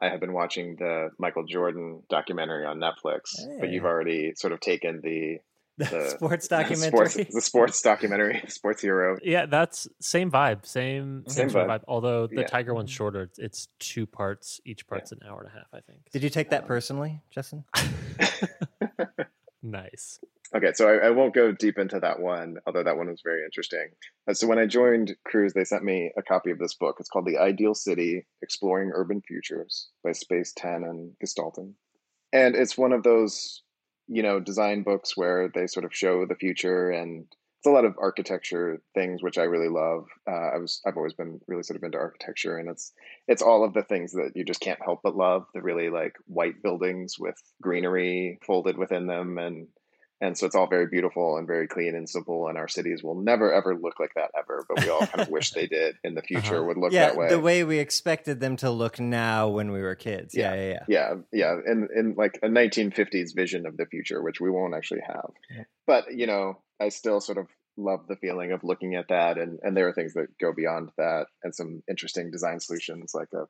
[0.00, 4.60] I have been watching the Michael Jordan documentary on Netflix, but you've already sort of
[4.60, 5.38] taken the,
[5.78, 7.08] The, the sports the documentary.
[7.08, 9.18] sports, the sports documentary, Sports Hero.
[9.24, 11.66] Yeah, that's same vibe, same Same same vibe.
[11.68, 11.82] vibe.
[11.88, 12.46] Although the Yeah.
[12.46, 14.60] Tiger one's shorter, it's- it's two parts.
[14.64, 16.02] Each part's an hour and a half, I think.
[16.12, 17.64] Did you take that personally, Justin?
[19.66, 20.20] Nice.
[20.54, 23.42] Okay, so I, I won't go deep into that one, although that one was very
[23.44, 23.88] interesting.
[24.28, 26.96] Uh, so when I joined Cruise, they sent me a copy of this book.
[27.00, 31.72] It's called The Ideal City Exploring Urban Futures by Space 10 and Gestalten.
[32.34, 33.62] And it's one of those,
[34.08, 37.26] you know, design books where they sort of show the future and
[37.64, 40.06] it's a lot of architecture things which I really love.
[40.28, 42.92] Uh, I was I've always been really sort of into architecture, and it's
[43.26, 45.46] it's all of the things that you just can't help but love.
[45.54, 49.68] The really like white buildings with greenery folded within them, and
[50.24, 52.48] and so it's all very beautiful and very clean and simple.
[52.48, 55.28] And our cities will never ever look like that ever, but we all kind of
[55.28, 56.64] wish they did in the future Uh-huh.
[56.66, 57.28] would look yeah, that way.
[57.28, 60.34] the way we expected them to look now when we were kids.
[60.34, 60.84] Yeah, yeah, yeah.
[60.88, 65.02] yeah yeah in in like a 1950s vision of the future which we won't actually
[65.06, 65.64] have Yeah.
[65.86, 66.44] but you know
[66.80, 67.46] i still sort of
[67.76, 70.90] love the feeling of looking at that and and there are things that go beyond
[70.96, 73.44] that and some interesting design solutions like a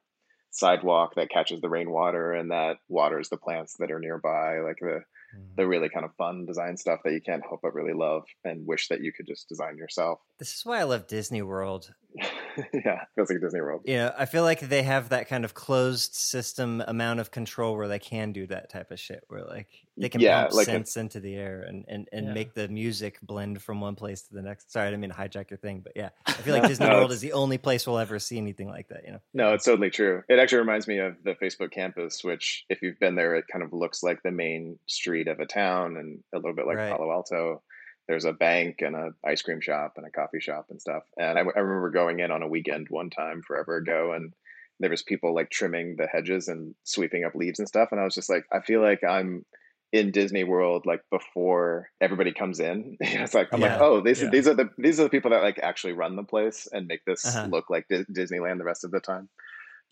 [0.51, 5.01] sidewalk that catches the rainwater and that waters the plants that are nearby like the.
[5.35, 5.55] Mm-hmm.
[5.57, 8.67] the really kind of fun design stuff that you can't help but really love and
[8.67, 11.93] wish that you could just design yourself This is why I love Disney World.
[12.73, 15.55] yeah feels like disney world You know, I feel like they have that kind of
[15.55, 19.67] closed system amount of control where they can do that type of shit, where like
[19.97, 22.33] they can Yeah, pump like a- into the air and and, and Yeah.
[22.33, 24.71] make the music blend from one place to the next.
[24.73, 26.99] Sorry, I didn't mean to hijack your thing, but yeah, I feel like Disney No,
[26.99, 29.03] World is the only place we'll ever see anything like that.
[29.05, 30.23] You know, No, it's totally true.
[30.29, 33.65] It actually reminds me of the Facebook campus, which, if you've been there, it kind
[33.65, 36.91] of looks like the main street of a town and a little bit like Right.
[36.97, 37.63] Palo Alto.
[38.09, 41.03] There's a bank and an ice cream shop and a coffee shop and stuff.
[41.19, 44.33] And I, I remember going in on a weekend one time forever ago, and
[44.81, 47.89] there was people like trimming the hedges and sweeping up leaves and stuff.
[47.93, 49.45] And I was just like, I feel like I'm
[49.93, 52.97] in Disney World like before everybody comes in.
[53.01, 53.75] it's like I'm Yeah.
[53.75, 54.31] like, oh, these Yeah.
[54.31, 57.05] these are the these are the people that like actually run the place and make
[57.07, 57.47] this Uh-huh.
[57.51, 59.29] look like Dis- Disneyland the rest of the time.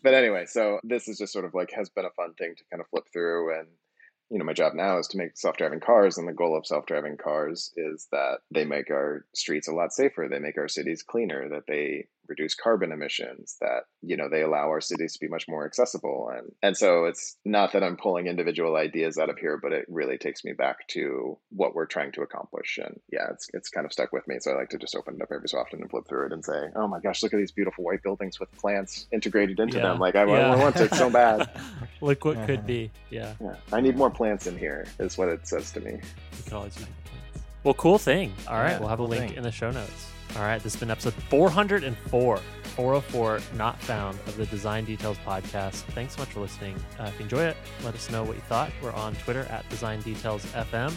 [0.02, 2.64] But anyway, so this is just sort of like has been a fun thing to
[2.70, 3.68] kind of flip through and
[4.31, 7.18] you know, my job now is to make self-driving cars and the goal of self-driving
[7.18, 11.49] cars is that they make our streets a lot safer, they make our cities cleaner,
[11.51, 15.47] that they reduce carbon emissions, that you know, they allow our cities to be much
[15.49, 19.59] more accessible and and so it's not that I'm pulling individual ideas out of here,
[19.62, 23.49] but it really takes me back to what we're trying to accomplish and yeah, it's
[23.55, 25.49] it's kind of stuck with me, so I like to just open it up every
[25.49, 27.85] so often and flip through it and say, "Oh my gosh, look at these beautiful
[27.85, 29.85] white buildings with plants integrated into Yeah.
[29.89, 30.53] them." Like I, Yeah.
[30.53, 31.49] I want it so bad.
[32.01, 32.47] Look what Uh-huh.
[32.47, 32.91] could be.
[33.11, 33.35] Yeah.
[33.41, 35.93] Yeah, I need more plants in here, is what it says to me.
[35.93, 37.47] We could always use the plants.
[37.64, 38.33] Well, cool thing.
[38.49, 39.37] All right, Yeah, we'll have a link thing.
[39.37, 40.07] in the show notes.
[40.37, 45.83] All right, this has been episode 404, 404 not found of the Design Details podcast.
[45.93, 46.74] Thanks so much for listening.
[46.99, 48.70] Uh, if you enjoy it, let us know what you thought.
[48.83, 50.97] We're on Twitter at Design Details FM.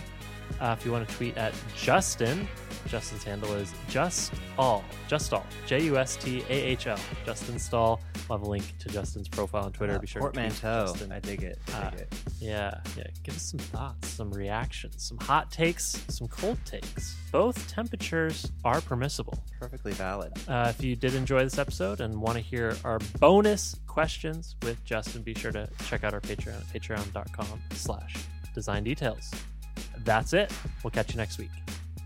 [0.61, 2.47] Uh, if you want to tweet at Justin,
[2.87, 7.57] Justin's handle is just all, just all, J U S T A H L, Justin
[7.59, 7.99] Stahl.
[8.29, 9.95] We'll have a link to Justin's profile on Twitter.
[9.95, 10.85] Uh, Be sure to tweet portmanteau.
[10.93, 11.11] Justin.
[11.11, 11.59] I dig it.
[11.73, 12.15] I Uh, it.
[12.39, 13.03] Yeah, yeah.
[13.23, 17.15] Give us some thoughts, some reactions, some hot takes, some cold takes.
[17.31, 19.37] Both temperatures are permissible.
[19.59, 20.31] Perfectly valid.
[20.47, 24.83] Uh, if you did enjoy this episode and want to hear our bonus questions with
[24.85, 28.15] Justin, be sure to check out our Patreon at patreon.com slash
[28.53, 29.31] design details.
[29.99, 30.51] That's it.
[30.83, 31.49] We'll catch you next week.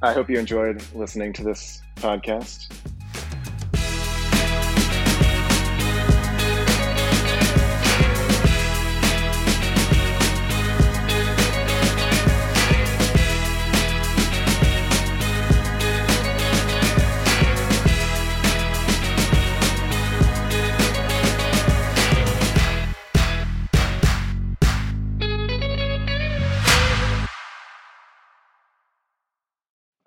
[0.02, 2.70] I hope you enjoyed listening to this podcast.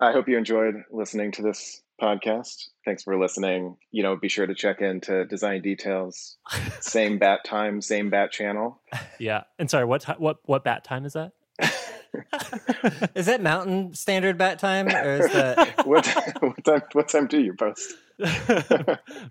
[0.03, 2.67] I hope you enjoyed listening to this podcast.
[2.83, 3.77] Thanks for listening.
[3.91, 6.35] You know, be sure to check into Design Details.
[6.81, 8.81] Same bat time, same bat channel.
[9.17, 9.43] Yeah.
[9.57, 11.31] And sorry, what ti what what bat time is that?
[13.15, 15.77] Is that Mountain Standard bat time, or is that?
[15.87, 16.05] what,
[16.41, 16.81] what time?
[16.91, 17.95] What time do you post?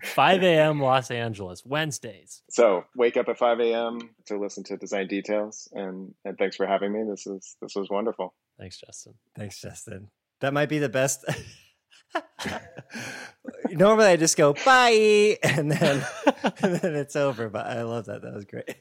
[0.03, 0.81] 5 a.m.
[0.81, 2.41] Los Angeles, Wednesdays.
[2.49, 4.09] So wake up at 5 a.m.
[4.25, 7.03] to listen to Design Details, and and thanks for having me.
[7.09, 8.33] This is this was wonderful.
[8.59, 9.13] Thanks, Justin.
[9.33, 10.09] Thanks, Justin.
[10.43, 11.23] That might be the best.
[13.71, 16.05] Normally, I just go bye, and then
[16.61, 17.47] and then it's over.
[17.47, 18.23] But I love that.
[18.23, 18.75] That was great.